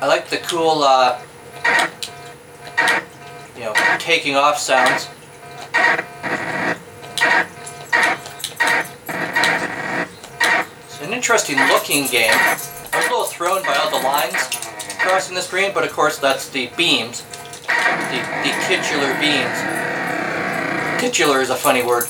I 0.00 0.06
like 0.06 0.28
the 0.28 0.36
cool, 0.38 0.84
uh, 0.84 1.20
you 3.56 3.64
know, 3.64 3.74
taking 3.98 4.36
off 4.36 4.56
sounds. 4.56 5.08
It's 10.86 11.00
an 11.00 11.12
interesting 11.12 11.56
looking 11.68 12.06
game. 12.06 12.30
I 12.30 12.92
was 12.94 13.06
a 13.06 13.10
little 13.10 13.24
thrown 13.24 13.62
by 13.62 13.74
all 13.74 13.90
the 13.90 14.06
lines 14.06 14.36
crossing 15.00 15.34
the 15.34 15.42
screen, 15.42 15.72
but 15.74 15.84
of 15.84 15.92
course 15.92 16.18
that's 16.18 16.48
the 16.50 16.70
beams. 16.76 17.22
The, 17.62 18.20
the 18.44 18.54
titular 18.68 19.12
beams. 19.18 19.58
Titular 21.00 21.40
is 21.40 21.50
a 21.50 21.56
funny 21.56 21.82
word. 21.82 22.04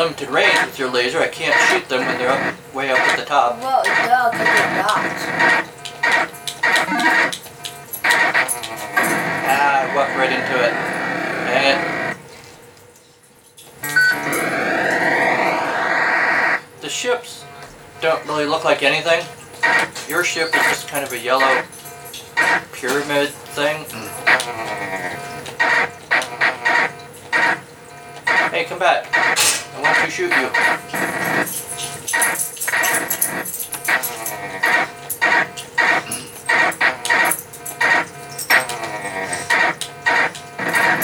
Apparently 0.00 0.34
I 0.34 0.48
have 0.48 0.64
a 0.64 0.64
limited 0.64 0.64
range 0.64 0.66
with 0.66 0.78
your 0.78 0.90
laser. 0.90 1.20
I 1.20 1.28
can't 1.28 1.54
shoot 1.68 1.86
them 1.90 2.06
when 2.06 2.16
they're 2.16 2.30
up, 2.30 2.74
way 2.74 2.90
up 2.90 2.98
at 2.98 3.18
the 3.18 3.24
top. 3.26 3.58
Well, 3.60 3.82
duh, 3.84 4.30
because 4.30 4.48
it 4.48 4.76
dots. 4.80 5.24
Ah, 9.44 9.82
I 9.82 9.94
walked 9.94 10.16
right 10.16 10.32
into 10.32 10.56
it. 10.64 10.72
Dang 11.46 11.66
it. 11.66 12.16
The 16.80 16.88
ships 16.88 17.44
don't 18.00 18.24
really 18.26 18.46
look 18.46 18.64
like 18.64 18.82
anything. 18.82 19.22
Your 20.08 20.24
ship 20.24 20.46
is 20.46 20.62
just 20.62 20.88
kind 20.88 21.04
of 21.04 21.12
a 21.12 21.18
yellow 21.18 21.62
pyramid 22.72 23.28
thing. 23.28 23.84
Hey, 28.50 28.64
come 28.64 28.78
back. 28.78 29.09
Want 29.82 29.96
to 30.04 30.10
shoot 30.10 30.30
you. 30.30 31.50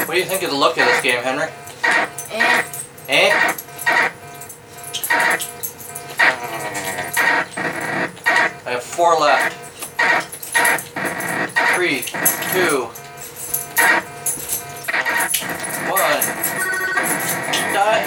What 0.07 0.15
do 0.15 0.21
you 0.21 0.27
think 0.27 0.43
of 0.43 0.51
the 0.51 0.57
look 0.57 0.79
of 0.79 0.85
this 0.87 1.01
game, 1.03 1.23
Henry? 1.23 1.49
And 2.33 2.63
Eh? 3.09 3.31
I 8.67 8.71
have 8.71 8.83
four 8.83 9.19
left. 9.19 9.55
Three, 11.75 12.03
two, 12.53 12.89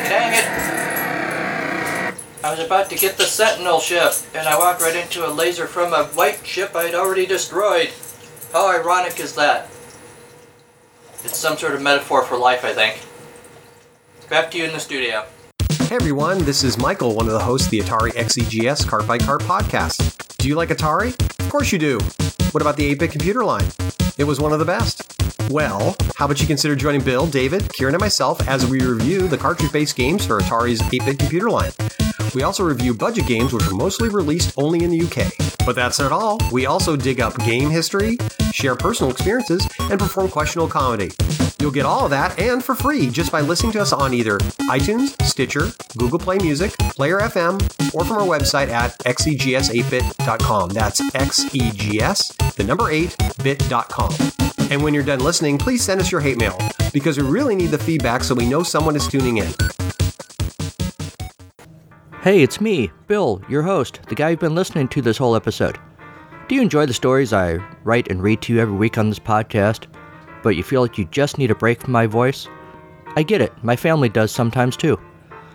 dang 0.09 0.33
it! 0.33 0.45
I 2.43 2.51
was 2.51 2.59
about 2.59 2.89
to 2.89 2.95
get 2.95 3.17
the 3.17 3.25
Sentinel 3.25 3.79
ship, 3.79 4.13
and 4.33 4.47
I 4.47 4.57
walked 4.57 4.81
right 4.81 4.95
into 4.95 5.27
a 5.27 5.29
laser 5.31 5.67
from 5.67 5.93
a 5.93 6.05
white 6.05 6.45
ship 6.45 6.75
I'd 6.75 6.95
already 6.95 7.25
destroyed. 7.25 7.91
How 8.51 8.71
ironic 8.71 9.19
is 9.19 9.35
that? 9.35 9.69
It's 11.23 11.37
some 11.37 11.57
sort 11.57 11.75
of 11.75 11.81
metaphor 11.81 12.23
for 12.23 12.37
life, 12.37 12.65
I 12.65 12.73
think. 12.73 13.01
Back 14.29 14.49
to 14.51 14.57
you 14.57 14.63
in 14.65 14.73
the 14.73 14.79
studio. 14.79 15.25
Hey 15.83 15.95
everyone, 15.95 16.39
this 16.39 16.63
is 16.63 16.77
Michael, 16.77 17.15
one 17.15 17.27
of 17.27 17.33
the 17.33 17.39
hosts 17.39 17.67
of 17.67 17.71
the 17.71 17.79
Atari 17.79 18.11
XEGS 18.11 18.87
Cart 18.87 19.05
by 19.05 19.17
Cart 19.17 19.41
podcast. 19.41 20.37
Do 20.37 20.47
you 20.47 20.55
like 20.55 20.69
Atari? 20.69 21.19
Of 21.39 21.49
course 21.49 21.71
you 21.71 21.77
do. 21.77 21.99
What 22.51 22.61
about 22.61 22.77
the 22.77 22.85
8 22.85 22.99
bit 22.99 23.11
computer 23.11 23.43
line? 23.43 23.65
It 24.17 24.23
was 24.23 24.39
one 24.39 24.53
of 24.53 24.59
the 24.59 24.65
best. 24.65 25.18
Well, 25.49 25.95
how 26.15 26.25
about 26.25 26.39
you 26.39 26.45
consider 26.45 26.75
joining 26.75 27.01
Bill, 27.01 27.25
David, 27.25 27.73
Kieran, 27.73 27.95
and 27.95 28.01
myself 28.01 28.47
as 28.47 28.67
we 28.67 28.81
review 28.81 29.27
the 29.27 29.37
cartridge 29.37 29.71
based 29.71 29.95
games 29.95 30.23
for 30.23 30.39
Atari's 30.39 30.79
8 30.93 31.03
bit 31.03 31.17
computer 31.17 31.49
line? 31.49 31.71
We 32.35 32.43
also 32.43 32.63
review 32.63 32.93
budget 32.93 33.25
games 33.25 33.51
which 33.51 33.65
are 33.67 33.73
mostly 33.73 34.09
released 34.09 34.53
only 34.57 34.83
in 34.83 34.91
the 34.91 35.01
UK. 35.01 35.33
But 35.65 35.75
that's 35.75 35.97
not 35.97 36.11
all. 36.11 36.39
We 36.51 36.67
also 36.67 36.95
dig 36.95 37.19
up 37.19 37.35
game 37.39 37.71
history, 37.71 38.19
share 38.53 38.75
personal 38.75 39.11
experiences, 39.11 39.67
and 39.79 39.99
perform 39.99 40.29
questionable 40.29 40.69
comedy. 40.69 41.09
You'll 41.59 41.71
get 41.71 41.85
all 41.85 42.05
of 42.05 42.11
that 42.11 42.37
and 42.37 42.63
for 42.63 42.75
free 42.75 43.09
just 43.09 43.31
by 43.31 43.41
listening 43.41 43.71
to 43.71 43.81
us 43.81 43.91
on 43.91 44.13
either 44.13 44.37
iTunes, 44.69 45.19
Stitcher, 45.23 45.69
Google 45.97 46.19
Play 46.19 46.37
Music, 46.37 46.77
Player 46.77 47.21
FM, 47.21 47.59
or 47.95 48.05
from 48.05 48.17
our 48.17 48.27
website 48.27 48.67
at 48.67 48.93
E 49.03 49.35
xegs8bit.com. 49.35 50.69
That's 50.69 51.01
xegs, 51.01 52.53
the 52.53 52.63
number 52.63 52.83
8bit.com. 52.85 54.48
And 54.69 54.83
when 54.83 54.93
you're 54.93 55.03
done 55.03 55.19
listening, 55.19 55.57
please 55.57 55.83
send 55.83 55.99
us 55.99 56.11
your 56.11 56.21
hate 56.21 56.37
mail 56.37 56.57
because 56.93 57.17
we 57.17 57.23
really 57.23 57.55
need 57.55 57.71
the 57.71 57.77
feedback 57.77 58.23
so 58.23 58.35
we 58.35 58.47
know 58.47 58.61
someone 58.61 58.95
is 58.95 59.07
tuning 59.07 59.37
in. 59.37 59.51
Hey, 62.21 62.43
it's 62.43 62.61
me, 62.61 62.91
Bill, 63.07 63.41
your 63.49 63.63
host, 63.63 64.01
the 64.09 64.15
guy 64.15 64.29
you've 64.29 64.39
been 64.39 64.53
listening 64.53 64.87
to 64.89 65.01
this 65.01 65.17
whole 65.17 65.35
episode. 65.35 65.79
Do 66.47 66.55
you 66.55 66.61
enjoy 66.61 66.85
the 66.85 66.93
stories 66.93 67.33
I 67.33 67.55
write 67.83 68.09
and 68.09 68.21
read 68.21 68.41
to 68.41 68.53
you 68.53 68.59
every 68.59 68.75
week 68.75 68.97
on 68.97 69.09
this 69.09 69.19
podcast, 69.19 69.87
but 70.43 70.55
you 70.55 70.63
feel 70.63 70.81
like 70.81 70.97
you 70.97 71.05
just 71.05 71.37
need 71.37 71.49
a 71.49 71.55
break 71.55 71.81
from 71.81 71.93
my 71.93 72.05
voice? 72.05 72.47
I 73.15 73.23
get 73.23 73.41
it, 73.41 73.53
my 73.63 73.75
family 73.75 74.09
does 74.09 74.31
sometimes 74.31 74.77
too. 74.77 74.99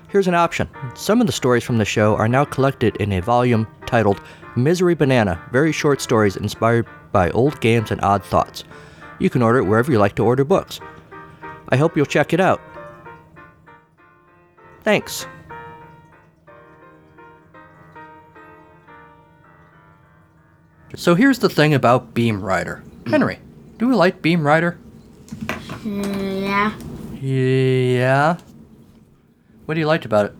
Here's 0.08 0.28
an 0.28 0.34
option. 0.34 0.68
Some 0.94 1.20
of 1.20 1.26
the 1.26 1.32
stories 1.32 1.64
from 1.64 1.78
the 1.78 1.84
show 1.84 2.16
are 2.16 2.28
now 2.28 2.44
collected 2.44 2.96
in 2.96 3.12
a 3.12 3.20
volume 3.20 3.66
titled 3.86 4.20
Misery 4.56 4.94
Banana 4.94 5.40
Very 5.52 5.72
Short 5.72 6.00
Stories 6.00 6.36
Inspired 6.36 6.86
by 7.12 7.30
Old 7.30 7.60
Games 7.60 7.90
and 7.90 8.00
Odd 8.02 8.24
Thoughts. 8.24 8.64
You 9.18 9.30
can 9.30 9.42
order 9.42 9.58
it 9.58 9.64
wherever 9.64 9.90
you 9.90 9.98
like 9.98 10.14
to 10.16 10.24
order 10.24 10.44
books. 10.44 10.80
I 11.68 11.76
hope 11.76 11.96
you'll 11.96 12.06
check 12.06 12.32
it 12.32 12.40
out. 12.40 12.60
Thanks. 14.82 15.26
So 20.96 21.14
here's 21.14 21.40
the 21.40 21.48
thing 21.48 21.74
about 21.74 22.14
Beam 22.14 22.42
Rider. 22.42 22.76
Hmm. 23.04 23.10
Henry, 23.10 23.38
do 23.78 23.88
we 23.88 23.94
like 23.94 24.22
Beam 24.22 24.46
Rider? 24.46 24.78
yeah. 25.84 26.74
Yeah. 27.20 28.36
What 29.64 29.74
do 29.74 29.80
you 29.80 29.86
liked 29.86 30.04
about 30.04 30.26
it? 30.26 30.34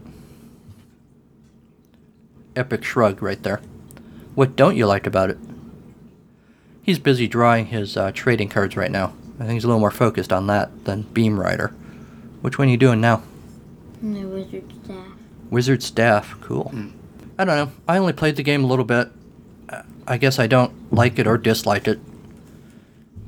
Epic 2.57 2.85
shrug 2.85 3.23
right 3.23 3.43
there. 3.43 3.61
What 4.35 4.55
don't 4.55 4.77
you 4.77 4.87
like 4.87 5.07
about 5.07 5.31
it? 5.31 5.39
He's 6.85 6.99
busy 6.99 7.27
drawing 7.27 7.67
his 7.67 7.97
uh, 7.97 8.13
trading 8.13 8.51
cards 8.51 8.77
right 8.77 8.91
now. 8.91 9.15
I 9.41 9.45
think 9.45 9.55
he's 9.55 9.65
a 9.65 9.67
little 9.67 9.81
more 9.81 9.91
focused 9.91 10.33
on 10.33 10.47
that 10.49 10.85
than 10.85 11.03
Beam 11.03 11.41
Rider. 11.41 11.69
Which 12.43 12.59
one 12.59 12.69
are 12.69 12.71
you 12.71 12.77
doing 12.77 13.01
now? 13.01 13.23
The 14.03 14.25
wizard 14.27 14.71
staff. 14.85 15.07
Wizard 15.51 15.83
Staff. 15.83 16.37
Cool. 16.43 16.73
I 17.39 17.45
don't 17.47 17.57
know. 17.57 17.73
I 17.89 17.97
only 17.97 18.13
played 18.13 18.37
the 18.37 18.43
game 18.43 18.63
a 18.63 18.67
little 18.67 18.85
bit. 18.85 19.09
Uh, 19.71 19.83
I 20.07 20.19
guess 20.19 20.39
I 20.39 20.47
don't 20.47 20.93
like 20.93 21.19
it 21.19 21.27
or 21.27 21.39
dislike 21.39 21.89
it. 21.89 22.01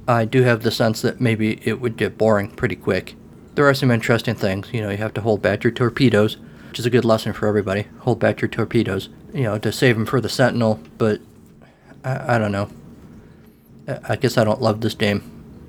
I 0.06 0.26
do 0.26 0.42
have 0.42 0.62
the 0.62 0.70
sense 0.70 1.00
that 1.00 1.20
maybe 1.20 1.58
it 1.64 1.80
would 1.80 1.96
get 1.96 2.18
boring 2.18 2.50
pretty 2.50 2.76
quick. 2.76 3.16
There 3.54 3.66
are 3.66 3.74
some 3.74 3.90
interesting 3.90 4.34
things. 4.34 4.68
You 4.70 4.82
know, 4.82 4.90
you 4.90 4.98
have 4.98 5.14
to 5.14 5.22
hold 5.22 5.40
back 5.40 5.64
your 5.64 5.70
torpedoes, 5.72 6.36
which 6.68 6.78
is 6.78 6.84
a 6.84 6.90
good 6.90 7.06
lesson 7.06 7.32
for 7.32 7.48
everybody. 7.48 7.86
Hold 8.00 8.20
back 8.20 8.42
your 8.42 8.48
torpedoes, 8.48 9.08
you 9.32 9.44
know, 9.44 9.58
to 9.58 9.72
save 9.72 9.96
them 9.96 10.04
for 10.04 10.20
the 10.20 10.28
Sentinel, 10.28 10.78
but 10.98 11.20
I, 12.04 12.36
I 12.36 12.38
don't 12.38 12.52
know. 12.52 12.68
I 13.88 14.16
guess 14.16 14.36
I 14.36 14.44
don't 14.44 14.60
love 14.60 14.80
this 14.80 14.94
game, 14.94 15.22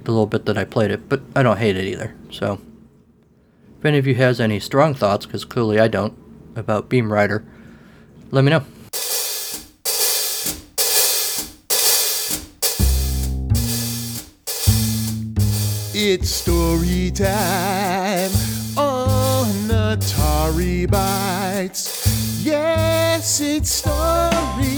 the 0.03 0.11
little 0.11 0.25
bit 0.25 0.45
that 0.45 0.57
I 0.57 0.65
played 0.65 0.89
it, 0.91 1.07
but 1.07 1.21
I 1.35 1.43
don't 1.43 1.57
hate 1.57 1.77
it 1.77 1.85
either, 1.85 2.15
so. 2.31 2.59
If 3.77 3.85
any 3.85 3.99
of 3.99 4.07
you 4.07 4.15
has 4.15 4.41
any 4.41 4.59
strong 4.59 4.95
thoughts, 4.95 5.27
because 5.27 5.45
clearly 5.45 5.79
I 5.79 5.87
don't, 5.87 6.17
about 6.55 6.89
Beam 6.89 7.13
Rider, 7.13 7.45
let 8.31 8.43
me 8.43 8.49
know. 8.49 8.63
It's 15.99 16.29
story 16.29 17.11
time 17.11 18.31
on 18.77 19.47
Atari 19.69 20.89
Bites. 20.89 22.43
Yes, 22.43 23.41
it's 23.41 23.71
story, 23.71 24.77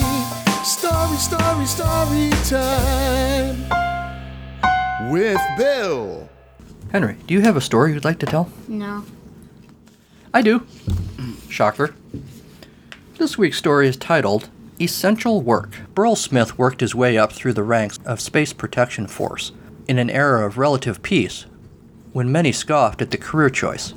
story, 1.18 1.66
story, 1.66 1.66
story 1.66 2.30
time 2.46 3.70
with 5.12 5.42
Bill. 5.58 6.30
Henry, 6.92 7.18
do 7.28 7.34
you 7.34 7.42
have 7.42 7.58
a 7.58 7.62
story 7.62 7.94
you'd 7.94 8.06
like 8.06 8.20
to 8.20 8.26
tell? 8.26 8.52
No. 8.68 9.04
I 10.34 10.42
do. 10.42 10.66
Shocker. 11.50 11.96
This 13.18 13.38
week's 13.38 13.58
story 13.58 13.88
is 13.88 13.98
titled 13.98 14.50
Essential 14.80 15.42
Work. 15.42 15.72
Burl 15.94 16.16
Smith 16.16 16.58
worked 16.58 16.82
his 16.82 16.96
way 16.96 17.18
up 17.18 17.34
through 17.34 17.54
the 17.54 17.64
ranks 17.64 18.00
of 18.06 18.22
Space 18.22 18.54
Protection 18.54 19.08
Force 19.08 19.52
in 19.88 19.98
an 20.00 20.10
era 20.10 20.46
of 20.46 20.58
relative 20.58 21.02
peace 21.02 21.46
when 22.14 22.32
many 22.32 22.52
scoffed 22.52 23.02
at 23.02 23.12
the 23.12 23.18
career 23.18 23.50
choice. 23.50 23.94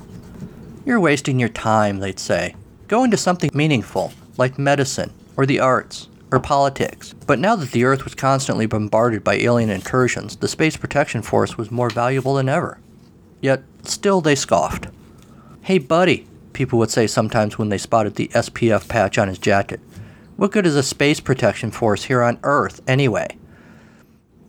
You're 0.85 1.01
wasting 1.01 1.39
your 1.39 1.49
time, 1.49 1.99
they'd 1.99 2.19
say. 2.19 2.57
Go 2.89 3.05
into 3.05 3.17
something 3.17 3.51
meaningful, 3.55 4.13
like 4.37 4.59
medicine, 4.59 5.13
or 5.37 5.47
the 5.47 5.61
arts, 5.61 6.09
or 6.33 6.41
politics. 6.41 7.15
But 7.27 7.39
now 7.39 7.55
that 7.57 7.71
the 7.71 7.85
Earth 7.85 8.05
was 8.05 8.15
constantly 8.15 8.67
bombarded 8.67 9.23
by 9.23 9.35
alien 9.35 9.71
incursions, 9.71 10.37
the 10.37 10.49
Space 10.49 10.77
Protection 10.77 11.23
Force 11.23 11.57
was 11.59 11.71
more 11.71 11.91
valuable 11.91 12.35
than 12.35 12.49
ever. 12.49 12.79
Yet, 13.41 13.63
still 13.83 14.21
they 14.21 14.35
scoffed. 14.35 14.89
Hey, 15.61 15.79
buddy, 15.79 16.27
people 16.53 16.79
would 16.79 16.91
say 16.91 17.07
sometimes 17.07 17.59
when 17.59 17.69
they 17.69 17.79
spotted 17.79 18.15
the 18.15 18.29
SPF 18.29 18.89
patch 18.89 19.19
on 19.19 19.29
his 19.29 19.39
jacket. 19.39 19.81
What 20.37 20.53
good 20.53 20.67
is 20.67 20.77
a 20.77 20.83
space 20.83 21.21
protection 21.21 21.71
force 21.71 22.05
here 22.05 22.23
on 22.23 22.41
Earth, 22.43 22.81
anyway? 22.89 23.37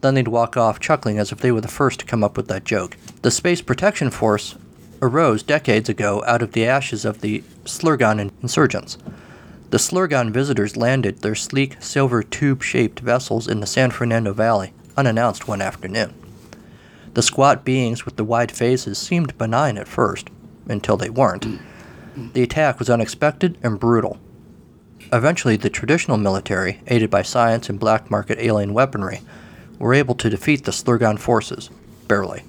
Then 0.02 0.16
they'd 0.16 0.28
walk 0.28 0.58
off 0.58 0.80
chuckling 0.80 1.18
as 1.20 1.32
if 1.32 1.40
they 1.40 1.52
were 1.52 1.62
the 1.62 1.68
first 1.68 2.00
to 2.00 2.06
come 2.06 2.24
up 2.24 2.36
with 2.38 2.48
that 2.48 2.64
joke. 2.64 2.98
The 3.22 3.32
Space 3.32 3.62
Protection 3.62 4.10
Force 4.10 4.56
arose 5.02 5.44
decades 5.44 5.90
ago 5.90 6.24
out 6.26 6.42
of 6.42 6.54
the 6.54 6.66
ashes 6.66 7.06
of 7.06 7.22
the 7.22 7.42
Slurgon 7.66 8.32
insurgents. 8.42 8.98
The 9.74 9.80
Slurgon 9.80 10.30
visitors 10.30 10.78
landed 10.78 11.24
their 11.24 11.34
sleek, 11.34 11.82
silver 11.82 12.22
tube 12.22 12.62
shaped 12.62 13.00
vessels 13.00 13.48
in 13.48 13.60
the 13.60 13.66
San 13.66 13.90
Fernando 13.90 14.32
Valley, 14.32 14.72
unannounced 14.96 15.48
one 15.48 15.64
afternoon. 15.64 16.14
The 17.16 17.24
squat 17.24 17.66
beings 17.66 18.06
with 18.06 18.16
the 18.16 18.24
wide 18.24 18.52
faces 18.52 19.00
seemed 19.00 19.36
benign 19.40 19.80
at 19.80 19.88
first, 19.88 20.30
until 20.68 20.96
they 20.96 21.10
weren't. 21.10 21.48
The 22.36 22.44
attack 22.44 22.78
was 22.78 22.88
unexpected 22.88 23.58
and 23.64 23.80
brutal. 23.80 24.20
Eventually, 25.12 25.58
the 25.58 25.72
traditional 25.72 26.18
military, 26.18 26.82
aided 26.86 27.10
by 27.10 27.24
science 27.24 27.68
and 27.68 27.80
black 27.80 28.12
market 28.12 28.38
alien 28.38 28.76
weaponry, 28.76 29.22
were 29.80 29.96
able 29.96 30.14
to 30.14 30.30
defeat 30.30 30.66
the 30.66 30.72
Slurgon 30.72 31.18
forces, 31.18 31.72
barely. 32.08 32.44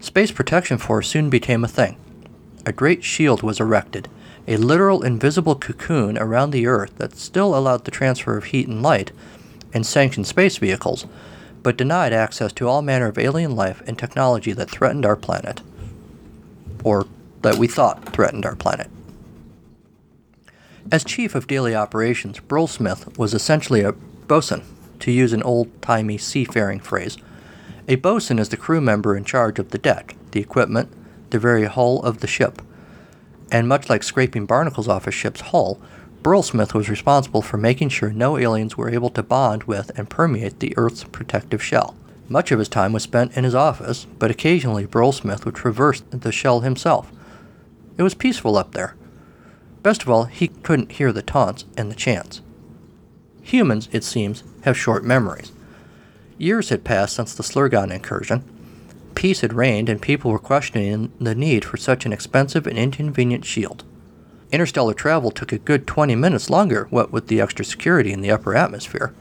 Space 0.00 0.32
Protection 0.32 0.78
Force 0.78 1.08
soon 1.08 1.30
became 1.30 1.62
a 1.62 1.68
thing. 1.68 1.96
A 2.66 2.72
great 2.72 3.04
shield 3.04 3.44
was 3.44 3.60
erected, 3.60 4.08
a 4.46 4.56
literal 4.56 5.02
invisible 5.02 5.54
cocoon 5.54 6.18
around 6.18 6.50
the 6.50 6.66
Earth 6.66 6.96
that 6.96 7.16
still 7.16 7.56
allowed 7.56 7.84
the 7.84 7.90
transfer 7.90 8.36
of 8.36 8.44
heat 8.44 8.68
and 8.68 8.82
light 8.82 9.12
and 9.72 9.86
sanctioned 9.86 10.26
space 10.26 10.56
vehicles, 10.56 11.06
but 11.62 11.76
denied 11.76 12.12
access 12.12 12.52
to 12.52 12.66
all 12.66 12.82
manner 12.82 13.06
of 13.06 13.18
alien 13.18 13.54
life 13.54 13.82
and 13.86 13.98
technology 13.98 14.52
that 14.52 14.70
threatened 14.70 15.04
our 15.04 15.16
planet. 15.16 15.60
Or 16.82 17.06
that 17.42 17.56
we 17.56 17.66
thought 17.66 18.12
threatened 18.12 18.46
our 18.46 18.56
planet. 18.56 18.90
As 20.90 21.04
chief 21.04 21.34
of 21.34 21.46
daily 21.46 21.74
operations, 21.74 22.40
Brule 22.40 22.66
Smith 22.66 23.16
was 23.18 23.34
essentially 23.34 23.82
a 23.82 23.92
bosun, 23.92 24.62
to 25.00 25.10
use 25.10 25.32
an 25.32 25.42
old 25.42 25.70
timey 25.82 26.18
seafaring 26.18 26.80
phrase. 26.80 27.16
A 27.88 27.96
bosun 27.96 28.38
is 28.38 28.50
the 28.50 28.56
crew 28.56 28.80
member 28.80 29.16
in 29.16 29.24
charge 29.24 29.58
of 29.58 29.70
the 29.70 29.78
deck, 29.78 30.14
the 30.30 30.40
equipment, 30.40 30.90
the 31.30 31.38
very 31.38 31.64
hull 31.64 32.02
of 32.02 32.20
the 32.20 32.26
ship. 32.26 32.62
And 33.50 33.68
much 33.68 33.88
like 33.88 34.02
scraping 34.02 34.46
barnacles 34.46 34.88
off 34.88 35.06
a 35.06 35.10
ship's 35.10 35.40
hull, 35.40 35.80
Brule 36.22 36.42
Smith 36.42 36.74
was 36.74 36.90
responsible 36.90 37.42
for 37.42 37.56
making 37.56 37.88
sure 37.88 38.12
no 38.12 38.36
aliens 38.36 38.76
were 38.76 38.90
able 38.90 39.10
to 39.10 39.22
bond 39.22 39.64
with 39.64 39.90
and 39.98 40.10
permeate 40.10 40.60
the 40.60 40.74
Earth's 40.76 41.04
protective 41.04 41.62
shell. 41.62 41.96
Much 42.28 42.52
of 42.52 42.58
his 42.58 42.68
time 42.68 42.92
was 42.92 43.02
spent 43.02 43.36
in 43.36 43.42
his 43.42 43.54
office, 43.54 44.06
but 44.18 44.30
occasionally 44.30 44.86
Brule 44.86 45.12
Smith 45.12 45.44
would 45.44 45.54
traverse 45.54 46.02
the 46.10 46.30
shell 46.30 46.60
himself. 46.60 47.10
It 47.96 48.02
was 48.02 48.14
peaceful 48.14 48.56
up 48.56 48.72
there. 48.72 48.94
Best 49.82 50.02
of 50.02 50.10
all, 50.10 50.24
he 50.24 50.48
couldn't 50.48 50.92
hear 50.92 51.10
the 51.10 51.22
taunts 51.22 51.64
and 51.76 51.90
the 51.90 51.96
chants. 51.96 52.42
Humans, 53.42 53.88
it 53.90 54.04
seems, 54.04 54.44
have 54.62 54.76
short 54.76 55.04
memories. 55.04 55.52
Years 56.38 56.68
had 56.68 56.84
passed 56.84 57.16
since 57.16 57.34
the 57.34 57.42
Slurgon 57.42 57.90
incursion. 57.90 58.44
Peace 59.14 59.40
had 59.40 59.52
reigned, 59.52 59.88
and 59.88 60.00
people 60.00 60.30
were 60.30 60.38
questioning 60.38 61.12
the 61.20 61.34
need 61.34 61.64
for 61.64 61.76
such 61.76 62.06
an 62.06 62.12
expensive 62.12 62.66
and 62.66 62.78
inconvenient 62.78 63.44
shield. 63.44 63.84
Interstellar 64.52 64.94
travel 64.94 65.30
took 65.30 65.52
a 65.52 65.58
good 65.58 65.86
20 65.86 66.14
minutes 66.16 66.50
longer, 66.50 66.86
what 66.90 67.12
with 67.12 67.28
the 67.28 67.40
extra 67.40 67.64
security 67.64 68.12
in 68.12 68.20
the 68.20 68.30
upper 68.30 68.56
atmosphere. 68.56 69.14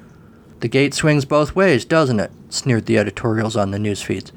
The 0.60 0.67
gate 0.67 0.93
swings 0.93 1.25
both 1.25 1.56
ways, 1.56 1.86
doesn't 1.86 2.19
it? 2.19 2.32
sneered 2.49 2.86
the 2.86 2.97
editorials 2.97 3.56
on 3.56 3.71
the 3.71 3.80
news 3.80 4.02
feeds. 4.02 4.32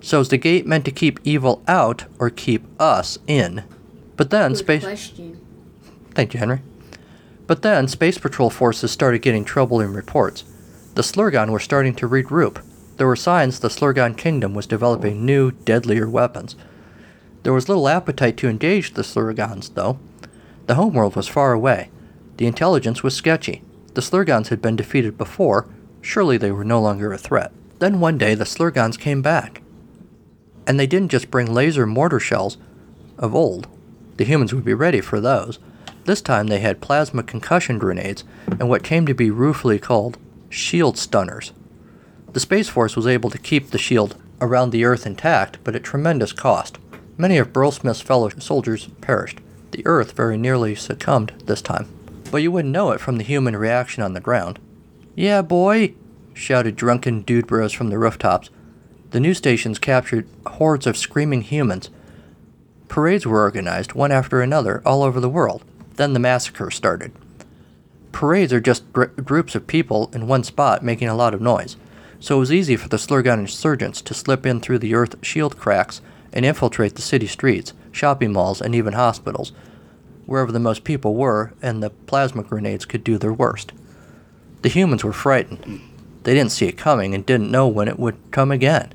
So 0.00 0.20
is 0.20 0.28
the 0.28 0.38
gate 0.38 0.66
meant 0.66 0.84
to 0.84 0.90
keep 0.90 1.18
evil 1.24 1.62
out 1.66 2.04
or 2.18 2.30
keep 2.30 2.64
us 2.80 3.18
in? 3.26 3.64
But 4.16 4.30
then 4.30 4.52
Good 4.52 4.58
space 4.58 4.84
question. 4.84 5.40
Thank 6.14 6.32
you, 6.32 6.40
Henry. 6.40 6.62
But 7.46 7.62
then 7.62 7.88
Space 7.88 8.18
Patrol 8.18 8.50
forces 8.50 8.90
started 8.90 9.20
getting 9.20 9.44
troubling 9.44 9.92
reports. 9.92 10.44
The 10.94 11.02
Slurgon 11.02 11.50
were 11.50 11.60
starting 11.60 11.94
to 11.96 12.08
regroup. 12.08 12.64
There 12.96 13.06
were 13.06 13.16
signs 13.16 13.58
the 13.58 13.68
Slurgon 13.68 14.16
kingdom 14.16 14.54
was 14.54 14.66
developing 14.66 15.24
new, 15.24 15.50
deadlier 15.50 16.08
weapons. 16.08 16.56
There 17.42 17.52
was 17.52 17.68
little 17.68 17.88
appetite 17.88 18.36
to 18.38 18.48
engage 18.48 18.94
the 18.94 19.02
Slurgons, 19.02 19.74
though. 19.74 19.98
The 20.66 20.76
homeworld 20.76 21.14
was 21.14 21.28
far 21.28 21.52
away. 21.52 21.90
The 22.38 22.46
intelligence 22.46 23.02
was 23.02 23.14
sketchy. 23.14 23.62
The 23.94 24.00
Slurgons 24.00 24.48
had 24.48 24.60
been 24.60 24.76
defeated 24.76 25.16
before. 25.16 25.68
Surely 26.00 26.36
they 26.36 26.50
were 26.50 26.64
no 26.64 26.80
longer 26.80 27.12
a 27.12 27.18
threat. 27.18 27.52
Then 27.78 28.00
one 28.00 28.18
day 28.18 28.34
the 28.34 28.44
Slurgons 28.44 28.98
came 28.98 29.22
back. 29.22 29.62
And 30.66 30.80
they 30.80 30.86
didn't 30.86 31.10
just 31.10 31.30
bring 31.30 31.52
laser 31.52 31.86
mortar 31.86 32.18
shells 32.18 32.56
of 33.18 33.34
old. 33.34 33.68
The 34.16 34.24
humans 34.24 34.52
would 34.54 34.64
be 34.64 34.74
ready 34.74 35.00
for 35.00 35.20
those. 35.20 35.58
This 36.04 36.22
time 36.22 36.46
they 36.46 36.60
had 36.60 36.80
plasma 36.80 37.22
concussion 37.22 37.78
grenades 37.78 38.24
and 38.46 38.68
what 38.68 38.82
came 38.82 39.06
to 39.06 39.14
be 39.14 39.30
ruefully 39.30 39.78
called 39.78 40.18
shield 40.48 40.96
stunners. 40.96 41.52
The 42.32 42.40
Space 42.40 42.68
Force 42.68 42.96
was 42.96 43.06
able 43.06 43.30
to 43.30 43.38
keep 43.38 43.70
the 43.70 43.78
shield 43.78 44.16
around 44.40 44.70
the 44.70 44.84
Earth 44.84 45.06
intact, 45.06 45.58
but 45.64 45.74
at 45.74 45.82
tremendous 45.82 46.32
cost. 46.32 46.78
Many 47.16 47.38
of 47.38 47.52
Burl 47.52 47.70
Smith's 47.70 48.02
fellow 48.02 48.28
soldiers 48.38 48.88
perished. 49.00 49.40
The 49.70 49.86
Earth 49.86 50.12
very 50.12 50.36
nearly 50.36 50.74
succumbed 50.74 51.32
this 51.46 51.62
time. 51.62 51.88
But 52.30 52.38
you 52.38 52.52
wouldn't 52.52 52.72
know 52.72 52.90
it 52.90 53.00
from 53.00 53.16
the 53.16 53.24
human 53.24 53.56
reaction 53.56 54.02
on 54.02 54.12
the 54.12 54.20
ground. 54.20 54.58
Yeah, 55.14 55.42
boy! 55.42 55.94
shouted 56.34 56.76
drunken 56.76 57.22
dude 57.22 57.46
bros 57.46 57.72
from 57.72 57.88
the 57.88 57.98
rooftops. 57.98 58.50
The 59.10 59.20
news 59.20 59.38
stations 59.38 59.78
captured 59.78 60.28
hordes 60.46 60.86
of 60.86 60.98
screaming 60.98 61.42
humans. 61.42 61.88
Parades 62.88 63.26
were 63.26 63.40
organized, 63.40 63.94
one 63.94 64.12
after 64.12 64.42
another, 64.42 64.82
all 64.84 65.02
over 65.02 65.20
the 65.20 65.30
world. 65.30 65.64
Then 65.94 66.12
the 66.12 66.20
massacre 66.20 66.70
started. 66.70 67.12
Parades 68.12 68.52
are 68.52 68.60
just 68.60 68.92
gr- 68.92 69.04
groups 69.04 69.54
of 69.54 69.66
people 69.66 70.10
in 70.12 70.26
one 70.26 70.44
spot 70.44 70.82
making 70.82 71.08
a 71.08 71.14
lot 71.14 71.32
of 71.32 71.40
noise, 71.40 71.76
so 72.20 72.36
it 72.36 72.40
was 72.40 72.52
easy 72.52 72.76
for 72.76 72.88
the 72.88 72.96
Slurgon 72.96 73.38
insurgents 73.38 74.00
to 74.02 74.14
slip 74.14 74.46
in 74.46 74.60
through 74.60 74.78
the 74.78 74.94
earth 74.94 75.16
shield 75.22 75.58
cracks 75.58 76.00
and 76.32 76.44
infiltrate 76.44 76.94
the 76.94 77.02
city 77.02 77.26
streets, 77.26 77.72
shopping 77.92 78.32
malls, 78.32 78.60
and 78.60 78.74
even 78.74 78.94
hospitals, 78.94 79.52
wherever 80.26 80.52
the 80.52 80.58
most 80.58 80.84
people 80.84 81.14
were, 81.14 81.52
and 81.62 81.82
the 81.82 81.90
plasma 81.90 82.42
grenades 82.42 82.84
could 82.84 83.04
do 83.04 83.16
their 83.16 83.32
worst. 83.32 83.72
The 84.62 84.68
humans 84.68 85.04
were 85.04 85.12
frightened. 85.12 85.80
They 86.24 86.34
didn't 86.34 86.52
see 86.52 86.66
it 86.66 86.76
coming 86.76 87.14
and 87.14 87.24
didn't 87.24 87.50
know 87.50 87.68
when 87.68 87.88
it 87.88 87.98
would 87.98 88.16
come 88.32 88.50
again. 88.50 88.92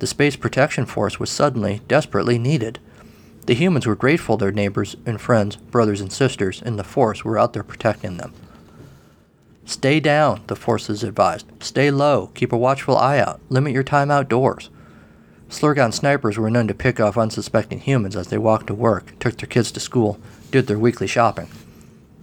The 0.00 0.06
Space 0.06 0.36
Protection 0.36 0.86
Force 0.86 1.18
was 1.18 1.30
suddenly, 1.30 1.80
desperately 1.88 2.38
needed. 2.38 2.78
The 3.46 3.54
humans 3.54 3.86
were 3.86 3.96
grateful 3.96 4.36
their 4.36 4.52
neighbors 4.52 4.94
and 5.06 5.20
friends, 5.20 5.56
brothers 5.56 6.00
and 6.00 6.12
sisters 6.12 6.60
in 6.60 6.76
the 6.76 6.84
Force 6.84 7.24
were 7.24 7.38
out 7.38 7.54
there 7.54 7.62
protecting 7.62 8.18
them. 8.18 8.34
Stay 9.68 10.00
down, 10.00 10.40
the 10.46 10.56
forces 10.56 11.04
advised. 11.04 11.46
Stay 11.62 11.90
low, 11.90 12.28
keep 12.28 12.54
a 12.54 12.56
watchful 12.56 12.96
eye 12.96 13.18
out, 13.18 13.38
limit 13.50 13.74
your 13.74 13.82
time 13.82 14.10
outdoors. 14.10 14.70
Slurgon 15.50 15.92
snipers 15.92 16.38
were 16.38 16.48
known 16.48 16.66
to 16.68 16.74
pick 16.74 16.98
off 16.98 17.18
unsuspecting 17.18 17.80
humans 17.80 18.16
as 18.16 18.28
they 18.28 18.38
walked 18.38 18.68
to 18.68 18.74
work, 18.74 19.12
took 19.18 19.36
their 19.36 19.46
kids 19.46 19.70
to 19.72 19.78
school, 19.78 20.18
did 20.50 20.68
their 20.68 20.78
weekly 20.78 21.06
shopping. 21.06 21.50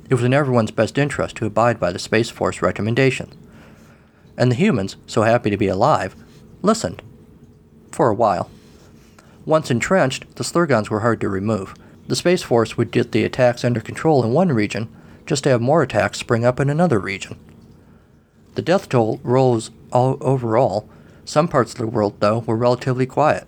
It 0.09 0.15
was 0.15 0.23
in 0.23 0.33
everyone's 0.33 0.71
best 0.71 0.97
interest 0.97 1.35
to 1.35 1.45
abide 1.45 1.79
by 1.79 1.91
the 1.91 1.99
Space 1.99 2.31
Force 2.31 2.63
recommendations. 2.63 3.35
And 4.35 4.49
the 4.49 4.55
humans, 4.55 4.95
so 5.05 5.21
happy 5.21 5.51
to 5.51 5.57
be 5.57 5.67
alive, 5.67 6.15
listened. 6.63 7.03
For 7.91 8.09
a 8.09 8.15
while. 8.15 8.49
Once 9.45 9.69
entrenched, 9.69 10.35
the 10.37 10.43
Slurgons 10.43 10.89
were 10.89 11.01
hard 11.01 11.21
to 11.21 11.29
remove. 11.29 11.75
The 12.07 12.15
Space 12.15 12.41
Force 12.41 12.75
would 12.75 12.89
get 12.89 13.11
the 13.11 13.23
attacks 13.23 13.63
under 13.63 13.81
control 13.81 14.23
in 14.23 14.33
one 14.33 14.51
region, 14.51 14.89
just 15.25 15.43
to 15.43 15.49
have 15.49 15.61
more 15.61 15.81
attacks 15.81 16.19
spring 16.19 16.45
up 16.45 16.59
in 16.59 16.69
another 16.69 16.99
region. 16.99 17.37
The 18.55 18.61
death 18.61 18.89
toll 18.89 19.19
rose 19.23 19.71
all 19.91 20.17
overall. 20.21 20.89
Some 21.25 21.47
parts 21.47 21.73
of 21.73 21.79
the 21.79 21.87
world, 21.87 22.15
though, 22.19 22.39
were 22.39 22.55
relatively 22.55 23.05
quiet, 23.05 23.45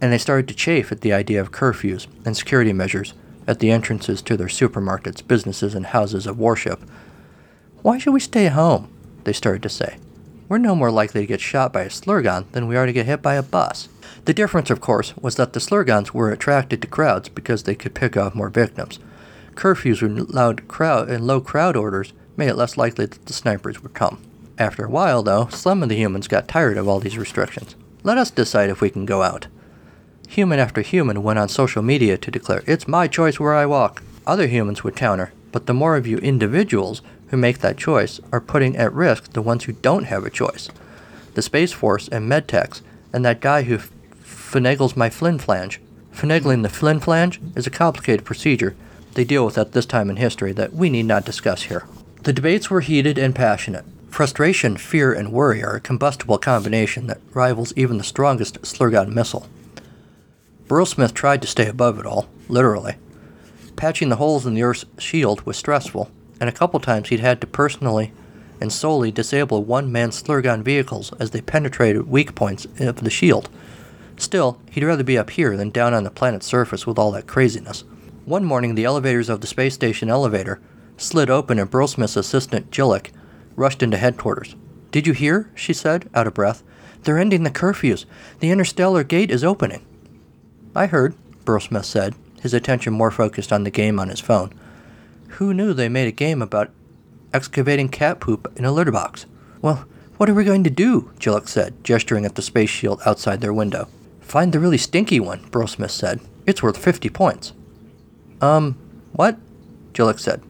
and 0.00 0.12
they 0.12 0.18
started 0.18 0.48
to 0.48 0.54
chafe 0.54 0.90
at 0.90 1.00
the 1.00 1.12
idea 1.12 1.40
of 1.40 1.52
curfews 1.52 2.06
and 2.24 2.36
security 2.36 2.72
measures 2.72 3.14
at 3.46 3.60
the 3.60 3.70
entrances 3.70 4.22
to 4.22 4.36
their 4.36 4.48
supermarkets, 4.48 5.26
businesses, 5.26 5.74
and 5.74 5.86
houses 5.86 6.26
of 6.26 6.38
worship. 6.38 6.80
Why 7.82 7.98
should 7.98 8.12
we 8.12 8.20
stay 8.20 8.48
home? 8.48 8.92
They 9.24 9.32
started 9.32 9.62
to 9.62 9.68
say. 9.68 9.96
We're 10.48 10.58
no 10.58 10.74
more 10.74 10.90
likely 10.90 11.20
to 11.20 11.26
get 11.26 11.40
shot 11.40 11.72
by 11.72 11.82
a 11.82 11.88
Slurgon 11.88 12.50
than 12.52 12.66
we 12.66 12.76
are 12.76 12.86
to 12.86 12.92
get 12.92 13.06
hit 13.06 13.22
by 13.22 13.34
a 13.34 13.42
bus. 13.42 13.88
The 14.24 14.34
difference, 14.34 14.68
of 14.68 14.80
course, 14.80 15.16
was 15.16 15.36
that 15.36 15.52
the 15.52 15.60
Slurgons 15.60 16.10
were 16.10 16.30
attracted 16.30 16.82
to 16.82 16.88
crowds 16.88 17.28
because 17.28 17.62
they 17.62 17.74
could 17.74 17.94
pick 17.94 18.16
off 18.16 18.34
more 18.34 18.50
victims. 18.50 18.98
Curfews 19.60 20.00
and 20.00 20.30
loud 20.30 20.66
crowd 20.68 21.10
and 21.10 21.26
low 21.26 21.38
crowd 21.38 21.76
orders 21.76 22.14
made 22.34 22.48
it 22.48 22.56
less 22.56 22.78
likely 22.78 23.04
that 23.04 23.26
the 23.26 23.34
snipers 23.34 23.82
would 23.82 23.92
come. 23.92 24.22
After 24.56 24.86
a 24.86 24.88
while, 24.88 25.22
though, 25.22 25.48
some 25.48 25.82
of 25.82 25.90
the 25.90 25.96
humans 25.98 26.28
got 26.28 26.48
tired 26.48 26.78
of 26.78 26.88
all 26.88 26.98
these 26.98 27.18
restrictions. 27.18 27.76
Let 28.02 28.16
us 28.16 28.30
decide 28.30 28.70
if 28.70 28.80
we 28.80 28.88
can 28.88 29.04
go 29.04 29.22
out. 29.22 29.48
Human 30.30 30.58
after 30.58 30.80
human 30.80 31.22
went 31.22 31.38
on 31.38 31.50
social 31.50 31.82
media 31.82 32.16
to 32.16 32.30
declare, 32.30 32.62
It's 32.66 32.88
my 32.88 33.06
choice 33.06 33.38
where 33.38 33.52
I 33.54 33.66
walk. 33.66 34.02
Other 34.26 34.46
humans 34.46 34.82
would 34.82 34.96
counter, 34.96 35.34
but 35.52 35.66
the 35.66 35.74
more 35.74 35.94
of 35.94 36.06
you 36.06 36.16
individuals 36.16 37.02
who 37.28 37.36
make 37.36 37.58
that 37.58 37.76
choice 37.76 38.18
are 38.32 38.40
putting 38.40 38.78
at 38.78 38.94
risk 38.94 39.34
the 39.34 39.42
ones 39.42 39.64
who 39.64 39.72
don't 39.72 40.04
have 40.04 40.24
a 40.24 40.30
choice. 40.30 40.70
The 41.34 41.42
Space 41.42 41.72
Force 41.72 42.08
and 42.08 42.32
medtechs, 42.32 42.80
and 43.12 43.26
that 43.26 43.42
guy 43.42 43.64
who 43.64 43.74
f- 43.74 43.90
finagles 44.24 44.96
my 44.96 45.10
flinflange. 45.10 45.80
Finagling 46.14 46.62
the 46.62 46.70
Flynn 46.70 46.98
flange 46.98 47.42
is 47.54 47.66
a 47.66 47.70
complicated 47.70 48.24
procedure 48.24 48.74
they 49.14 49.24
deal 49.24 49.44
with 49.44 49.58
at 49.58 49.72
this 49.72 49.86
time 49.86 50.10
in 50.10 50.16
history 50.16 50.52
that 50.52 50.72
we 50.72 50.90
need 50.90 51.06
not 51.06 51.24
discuss 51.24 51.62
here. 51.62 51.86
The 52.22 52.32
debates 52.32 52.70
were 52.70 52.80
heated 52.80 53.18
and 53.18 53.34
passionate. 53.34 53.84
Frustration, 54.08 54.76
fear, 54.76 55.12
and 55.12 55.32
worry 55.32 55.62
are 55.62 55.76
a 55.76 55.80
combustible 55.80 56.38
combination 56.38 57.06
that 57.06 57.20
rivals 57.32 57.72
even 57.76 57.98
the 57.98 58.04
strongest 58.04 58.60
Slurgon 58.62 59.12
missile. 59.14 59.48
Burl 60.68 60.86
Smith 60.86 61.14
tried 61.14 61.42
to 61.42 61.48
stay 61.48 61.66
above 61.66 61.98
it 61.98 62.06
all, 62.06 62.28
literally. 62.48 62.96
Patching 63.76 64.08
the 64.08 64.16
holes 64.16 64.46
in 64.46 64.54
the 64.54 64.62
Earth's 64.62 64.84
shield 64.98 65.42
was 65.46 65.56
stressful, 65.56 66.10
and 66.40 66.48
a 66.48 66.52
couple 66.52 66.78
times 66.80 67.08
he'd 67.08 67.20
had 67.20 67.40
to 67.40 67.46
personally 67.46 68.12
and 68.60 68.72
solely 68.72 69.10
disable 69.10 69.64
one 69.64 69.90
man 69.90 70.10
Slurgon 70.10 70.62
vehicles 70.62 71.12
as 71.18 71.30
they 71.30 71.40
penetrated 71.40 72.08
weak 72.08 72.34
points 72.34 72.66
of 72.78 72.96
the 72.96 73.10
shield. 73.10 73.48
Still, 74.16 74.60
he'd 74.70 74.84
rather 74.84 75.02
be 75.02 75.16
up 75.16 75.30
here 75.30 75.56
than 75.56 75.70
down 75.70 75.94
on 75.94 76.04
the 76.04 76.10
planet's 76.10 76.46
surface 76.46 76.86
with 76.86 76.98
all 76.98 77.10
that 77.12 77.26
craziness. 77.26 77.84
One 78.24 78.44
morning, 78.44 78.74
the 78.74 78.84
elevators 78.84 79.28
of 79.28 79.40
the 79.40 79.46
space 79.46 79.74
station 79.74 80.10
elevator 80.10 80.60
slid 80.96 81.30
open 81.30 81.58
and 81.58 81.70
Burl 81.70 81.86
Smith's 81.86 82.16
assistant, 82.16 82.70
Jillick, 82.70 83.10
rushed 83.56 83.82
into 83.82 83.96
headquarters. 83.96 84.54
Did 84.90 85.06
you 85.06 85.12
hear? 85.12 85.50
she 85.54 85.72
said, 85.72 86.08
out 86.14 86.26
of 86.26 86.34
breath. 86.34 86.62
They're 87.02 87.18
ending 87.18 87.44
the 87.44 87.50
curfews. 87.50 88.04
The 88.40 88.50
interstellar 88.50 89.04
gate 89.04 89.30
is 89.30 89.42
opening. 89.42 89.84
I 90.74 90.86
heard, 90.86 91.14
Burl 91.44 91.60
Smith 91.60 91.86
said, 91.86 92.14
his 92.42 92.52
attention 92.52 92.92
more 92.92 93.10
focused 93.10 93.52
on 93.52 93.64
the 93.64 93.70
game 93.70 93.98
on 93.98 94.08
his 94.08 94.20
phone. 94.20 94.52
Who 95.38 95.54
knew 95.54 95.72
they 95.72 95.88
made 95.88 96.08
a 96.08 96.12
game 96.12 96.42
about 96.42 96.70
excavating 97.32 97.88
cat 97.88 98.20
poop 98.20 98.52
in 98.56 98.64
a 98.64 98.72
litter 98.72 98.92
box? 98.92 99.26
Well, 99.62 99.86
what 100.18 100.28
are 100.28 100.34
we 100.34 100.44
going 100.44 100.64
to 100.64 100.70
do? 100.70 101.10
Jillick 101.18 101.48
said, 101.48 101.82
gesturing 101.82 102.26
at 102.26 102.34
the 102.34 102.42
space 102.42 102.70
shield 102.70 103.00
outside 103.06 103.40
their 103.40 103.54
window. 103.54 103.88
Find 104.20 104.52
the 104.52 104.60
really 104.60 104.78
stinky 104.78 105.20
one, 105.20 105.48
Burl 105.50 105.66
Smith 105.66 105.90
said. 105.90 106.20
It's 106.46 106.62
worth 106.62 106.76
50 106.76 107.08
points. 107.08 107.52
Um, 108.40 108.78
what? 109.12 109.38
Jillick 109.92 110.18
said. 110.18 110.42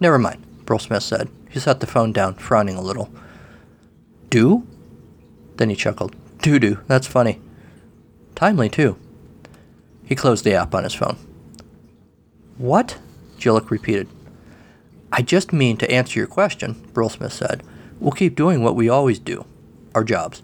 Never 0.00 0.18
mind, 0.18 0.44
Burl 0.66 0.78
said. 0.78 1.28
He 1.50 1.60
set 1.60 1.80
the 1.80 1.86
phone 1.86 2.12
down, 2.12 2.34
frowning 2.34 2.76
a 2.76 2.82
little. 2.82 3.10
Do? 4.30 4.66
Then 5.56 5.70
he 5.70 5.76
chuckled. 5.76 6.16
Doo 6.40 6.58
doo, 6.58 6.80
that's 6.86 7.06
funny. 7.06 7.40
Timely, 8.34 8.68
too. 8.68 8.96
He 10.04 10.14
closed 10.14 10.44
the 10.44 10.54
app 10.54 10.74
on 10.74 10.84
his 10.84 10.94
phone. 10.94 11.16
What? 12.58 12.98
Jillick 13.38 13.70
repeated. 13.70 14.08
I 15.10 15.22
just 15.22 15.52
mean 15.52 15.76
to 15.76 15.90
answer 15.90 16.18
your 16.18 16.26
question, 16.26 16.74
Burl 16.92 17.08
said. 17.10 17.62
We'll 18.00 18.12
keep 18.12 18.34
doing 18.34 18.62
what 18.62 18.74
we 18.74 18.88
always 18.88 19.18
do 19.18 19.44
our 19.94 20.04
jobs. 20.04 20.42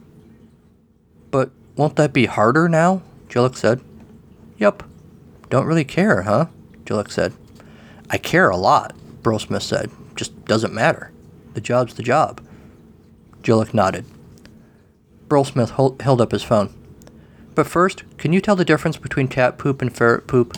But 1.31 1.51
won't 1.75 1.97
that 1.97 2.13
be 2.13 2.27
harder 2.27 2.69
now? 2.69 3.03
Jillick 3.29 3.57
said. 3.57 3.81
Yep. 4.59 4.83
Don't 5.49 5.67
really 5.67 5.85
care, 5.85 6.23
huh? 6.23 6.47
Jillick 6.89 7.11
said. 7.11 7.35
I 8.09 8.17
care 8.17 8.49
a 8.49 8.57
lot, 8.57 8.95
Burl 9.23 9.39
Smith 9.39 9.63
said. 9.63 9.91
Just 10.17 10.47
doesn't 10.47 10.73
matter. 10.73 11.13
The 11.53 11.61
job's 11.61 11.95
the 11.95 12.03
job. 12.03 12.41
Jillick 13.43 13.75
nodded. 13.75 14.07
Burl 15.29 15.45
Smith 15.45 15.73
held 15.73 16.01
held 16.01 16.23
up 16.23 16.33
his 16.33 16.43
phone. 16.43 16.73
But 17.55 17.67
first, 17.67 18.05
can 18.17 18.33
you 18.33 18.41
tell 18.41 18.57
the 18.57 18.65
difference 18.65 18.97
between 18.97 19.29
cat 19.29 19.59
poop 19.59 19.83
and 19.83 19.95
ferret 19.95 20.27
poop? 20.27 20.57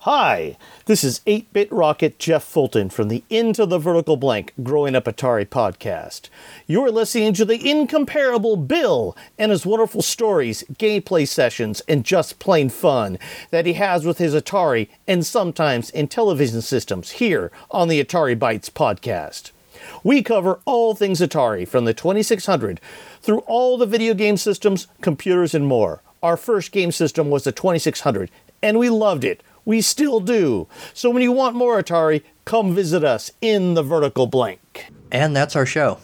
Hi, 0.00 0.56
this 0.88 1.04
is 1.04 1.20
8 1.26 1.52
Bit 1.52 1.70
Rocket 1.70 2.18
Jeff 2.18 2.42
Fulton 2.42 2.88
from 2.88 3.08
the 3.08 3.22
Into 3.28 3.66
the 3.66 3.78
Vertical 3.78 4.16
Blank 4.16 4.54
Growing 4.62 4.94
Up 4.94 5.04
Atari 5.04 5.44
podcast. 5.44 6.30
You're 6.66 6.90
listening 6.90 7.34
to 7.34 7.44
the 7.44 7.70
incomparable 7.70 8.56
Bill 8.56 9.14
and 9.38 9.52
his 9.52 9.66
wonderful 9.66 10.00
stories, 10.00 10.64
gameplay 10.78 11.28
sessions, 11.28 11.82
and 11.86 12.06
just 12.06 12.38
plain 12.38 12.70
fun 12.70 13.18
that 13.50 13.66
he 13.66 13.74
has 13.74 14.06
with 14.06 14.16
his 14.16 14.34
Atari 14.34 14.88
and 15.06 15.26
sometimes 15.26 15.90
Intellivision 15.90 16.62
systems 16.62 17.10
here 17.10 17.52
on 17.70 17.88
the 17.88 18.02
Atari 18.02 18.34
Bytes 18.34 18.70
podcast. 18.70 19.50
We 20.02 20.22
cover 20.22 20.58
all 20.64 20.94
things 20.94 21.20
Atari 21.20 21.68
from 21.68 21.84
the 21.84 21.92
2600 21.92 22.80
through 23.20 23.40
all 23.40 23.76
the 23.76 23.84
video 23.84 24.14
game 24.14 24.38
systems, 24.38 24.86
computers, 25.02 25.54
and 25.54 25.66
more. 25.66 26.00
Our 26.22 26.38
first 26.38 26.72
game 26.72 26.92
system 26.92 27.28
was 27.28 27.44
the 27.44 27.52
2600, 27.52 28.30
and 28.62 28.78
we 28.78 28.88
loved 28.88 29.24
it. 29.24 29.42
We 29.68 29.82
still 29.82 30.20
do. 30.20 30.66
So 30.94 31.10
when 31.10 31.22
you 31.22 31.30
want 31.30 31.54
more 31.54 31.78
Atari, 31.78 32.22
come 32.46 32.74
visit 32.74 33.04
us 33.04 33.30
in 33.42 33.74
the 33.74 33.82
vertical 33.82 34.26
blank. 34.26 34.86
And 35.12 35.36
that's 35.36 35.54
our 35.54 35.66
show. 35.66 35.98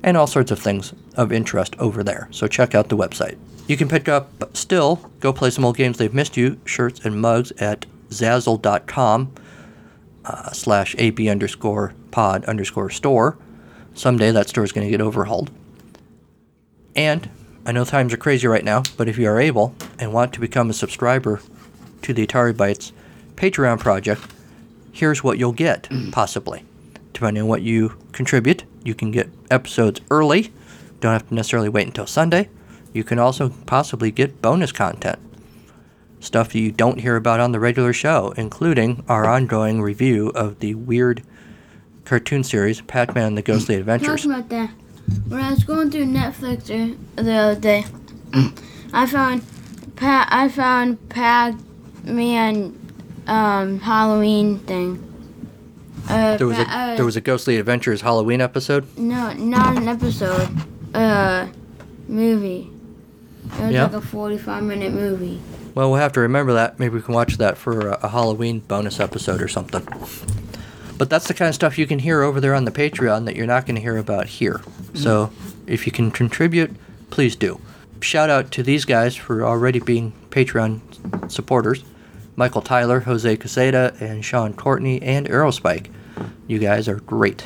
and 0.02 0.18
all 0.18 0.26
sorts 0.26 0.50
of 0.50 0.58
things 0.58 0.92
of 1.14 1.32
interest 1.32 1.76
over 1.78 2.04
there. 2.04 2.28
So 2.30 2.46
check 2.46 2.74
out 2.74 2.90
the 2.90 2.96
website. 2.96 3.38
You 3.66 3.76
can 3.76 3.88
pick 3.88 4.08
up 4.08 4.56
Still, 4.56 5.10
Go 5.18 5.32
Play 5.32 5.50
Some 5.50 5.64
Old 5.64 5.76
Games 5.76 5.98
They've 5.98 6.14
Missed 6.14 6.36
You, 6.36 6.60
shirts 6.64 7.04
and 7.04 7.20
mugs 7.20 7.50
at 7.52 7.84
zazzle.com 8.10 9.32
uh, 10.24 10.52
slash 10.52 10.94
ab 10.98 11.20
underscore 11.28 11.92
pod 12.12 12.44
underscore 12.44 12.90
store. 12.90 13.36
Someday 13.94 14.30
that 14.30 14.48
store 14.48 14.64
is 14.64 14.72
going 14.72 14.86
to 14.86 14.90
get 14.90 15.00
overhauled. 15.00 15.50
And 16.94 17.28
I 17.64 17.72
know 17.72 17.84
times 17.84 18.12
are 18.12 18.18
crazy 18.18 18.46
right 18.46 18.64
now, 18.64 18.84
but 18.96 19.08
if 19.08 19.18
you 19.18 19.28
are 19.28 19.40
able 19.40 19.74
and 19.98 20.12
want 20.12 20.32
to 20.34 20.40
become 20.40 20.70
a 20.70 20.74
subscriber 20.74 21.40
to 22.02 22.12
the 22.12 22.26
Atari 22.26 22.52
Bytes 22.52 22.92
Patreon 23.34 23.80
project, 23.80 24.22
here's 24.92 25.24
what 25.24 25.38
you'll 25.38 25.52
get, 25.52 25.88
possibly. 26.12 26.64
Depending 27.12 27.42
on 27.42 27.48
what 27.48 27.62
you 27.62 27.96
contribute, 28.12 28.64
you 28.84 28.94
can 28.94 29.10
get 29.10 29.28
episodes 29.50 30.00
early. 30.10 30.52
Don't 31.00 31.12
have 31.12 31.28
to 31.28 31.34
necessarily 31.34 31.68
wait 31.68 31.86
until 31.86 32.06
Sunday. 32.06 32.48
You 32.96 33.04
can 33.04 33.18
also 33.18 33.50
possibly 33.66 34.10
get 34.10 34.40
bonus 34.40 34.72
content. 34.72 35.18
Stuff 36.18 36.48
that 36.52 36.58
you 36.58 36.72
don't 36.72 36.98
hear 36.98 37.14
about 37.16 37.40
on 37.40 37.52
the 37.52 37.60
regular 37.60 37.92
show, 37.92 38.32
including 38.38 39.04
our 39.06 39.26
ongoing 39.26 39.82
review 39.82 40.30
of 40.30 40.60
the 40.60 40.74
weird 40.76 41.22
cartoon 42.06 42.42
series 42.42 42.80
Pac-Man 42.80 43.26
and 43.26 43.36
the 43.38 43.42
Ghostly 43.42 43.74
Adventures. 43.74 44.22
Talking 44.22 44.30
about 44.32 44.48
that, 44.48 44.70
when 45.28 45.40
I 45.42 45.50
was 45.50 45.62
going 45.62 45.90
through 45.90 46.06
Netflix 46.06 46.64
the- 46.64 47.22
the 47.22 47.32
other 47.34 47.60
day, 47.60 47.84
I 48.94 49.04
found 49.06 49.42
pa- 49.96 50.26
I 50.30 50.48
found 50.48 51.06
Pac-Man 51.10 52.78
um, 53.26 53.80
Halloween 53.80 54.58
thing. 54.60 55.02
Uh, 56.08 56.38
There 56.38 56.46
was 56.46 56.58
a 56.58 56.62
uh, 56.62 56.96
there 56.96 57.04
was 57.04 57.16
a 57.16 57.20
Ghostly 57.20 57.58
Adventures 57.58 58.00
Halloween 58.00 58.40
episode. 58.40 58.86
no, 58.96 59.34
not 59.34 59.76
an 59.76 59.86
episode. 59.86 60.48
Uh, 60.94 61.48
movie. 62.08 62.70
It 63.58 63.60
was 63.60 63.72
Yeah? 63.72 63.84
like 63.84 63.92
a 63.92 64.00
forty-five 64.00 64.62
minute 64.62 64.92
movie. 64.92 65.40
Well, 65.74 65.90
we'll 65.90 66.00
have 66.00 66.12
to 66.14 66.20
remember 66.20 66.54
that. 66.54 66.78
Maybe 66.78 66.94
we 66.94 67.02
can 67.02 67.14
watch 67.14 67.36
that 67.36 67.58
for 67.58 67.90
a, 67.90 67.98
a 68.02 68.08
Halloween 68.08 68.60
bonus 68.60 68.98
episode 68.98 69.42
or 69.42 69.48
something. 69.48 69.86
But 70.98 71.10
that's 71.10 71.28
the 71.28 71.34
kind 71.34 71.48
of 71.48 71.54
stuff 71.54 71.76
you 71.76 71.86
can 71.86 71.98
hear 71.98 72.22
over 72.22 72.40
there 72.40 72.54
on 72.54 72.64
the 72.64 72.70
Patreon 72.70 73.26
that 73.26 73.36
you're 73.36 73.46
not 73.46 73.66
going 73.66 73.74
to 73.76 73.82
hear 73.82 73.98
about 73.98 74.26
here. 74.26 74.62
So 74.94 75.26
mm-hmm. 75.26 75.64
if 75.66 75.86
you 75.86 75.92
can 75.92 76.10
contribute, 76.10 76.74
please 77.10 77.36
do. 77.36 77.60
Shout 78.00 78.30
out 78.30 78.50
to 78.52 78.62
these 78.62 78.84
guys 78.86 79.14
for 79.16 79.44
already 79.44 79.78
being 79.80 80.12
Patreon 80.30 81.30
supporters 81.30 81.84
Michael 82.36 82.60
Tyler, 82.60 83.00
Jose 83.00 83.36
Caseta, 83.38 83.98
and 84.00 84.24
Sean 84.24 84.52
Courtney, 84.52 85.00
and 85.02 85.26
Aerospike. 85.26 85.90
You 86.46 86.58
guys 86.58 86.86
are 86.86 87.00
great. 87.00 87.42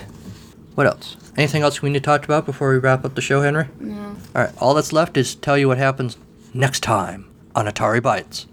What 0.74 0.86
else? 0.86 1.16
Anything 1.36 1.62
else 1.62 1.80
we 1.80 1.90
need 1.90 2.00
to 2.00 2.04
talk 2.04 2.24
about 2.24 2.44
before 2.44 2.70
we 2.70 2.78
wrap 2.78 3.04
up 3.04 3.14
the 3.14 3.20
show, 3.20 3.42
Henry? 3.42 3.68
No. 3.78 4.16
All 4.34 4.42
right, 4.42 4.52
all 4.58 4.74
that's 4.74 4.92
left 4.92 5.16
is 5.16 5.34
tell 5.34 5.56
you 5.56 5.68
what 5.68 5.78
happens 5.78 6.16
next 6.52 6.82
time 6.82 7.28
on 7.54 7.66
Atari 7.66 8.00
Bytes. 8.00 8.46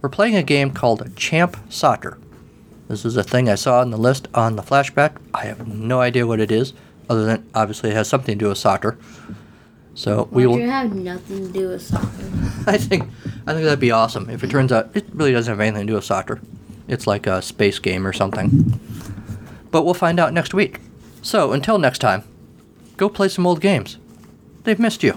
We're 0.00 0.08
playing 0.08 0.36
a 0.36 0.42
game 0.42 0.70
called 0.70 1.14
Champ 1.16 1.56
Soccer. 1.68 2.18
This 2.88 3.04
is 3.04 3.16
a 3.16 3.22
thing 3.22 3.48
I 3.48 3.54
saw 3.54 3.80
on 3.80 3.90
the 3.90 3.98
list 3.98 4.28
on 4.32 4.56
the 4.56 4.62
flashback. 4.62 5.16
I 5.34 5.44
have 5.44 5.68
no 5.68 6.00
idea 6.00 6.26
what 6.26 6.40
it 6.40 6.50
is, 6.50 6.72
other 7.10 7.24
than 7.24 7.48
obviously 7.54 7.90
it 7.90 7.94
has 7.96 8.08
something 8.08 8.38
to 8.38 8.44
do 8.44 8.48
with 8.48 8.58
soccer. 8.58 8.98
So 9.94 10.28
we 10.30 10.46
will. 10.46 10.58
you 10.58 10.70
have 10.70 10.94
nothing 10.94 11.46
to 11.48 11.52
do 11.52 11.68
with 11.68 11.82
soccer? 11.82 12.06
I 12.66 12.78
think 12.78 13.10
I 13.46 13.52
think 13.52 13.64
that'd 13.64 13.80
be 13.80 13.90
awesome 13.90 14.30
if 14.30 14.44
it 14.44 14.50
turns 14.50 14.72
out 14.72 14.90
it 14.94 15.06
really 15.12 15.32
doesn't 15.32 15.50
have 15.50 15.60
anything 15.60 15.86
to 15.86 15.90
do 15.92 15.94
with 15.96 16.04
soccer. 16.04 16.40
It's 16.86 17.06
like 17.06 17.26
a 17.26 17.42
space 17.42 17.78
game 17.78 18.06
or 18.06 18.12
something. 18.12 18.80
But 19.70 19.82
we'll 19.82 19.94
find 19.94 20.18
out 20.18 20.32
next 20.32 20.54
week. 20.54 20.80
So 21.22 21.52
until 21.52 21.78
next 21.78 21.98
time, 21.98 22.24
go 22.96 23.08
play 23.08 23.28
some 23.28 23.46
old 23.46 23.60
games. 23.60 23.98
They've 24.64 24.78
missed 24.78 25.02
you. 25.02 25.16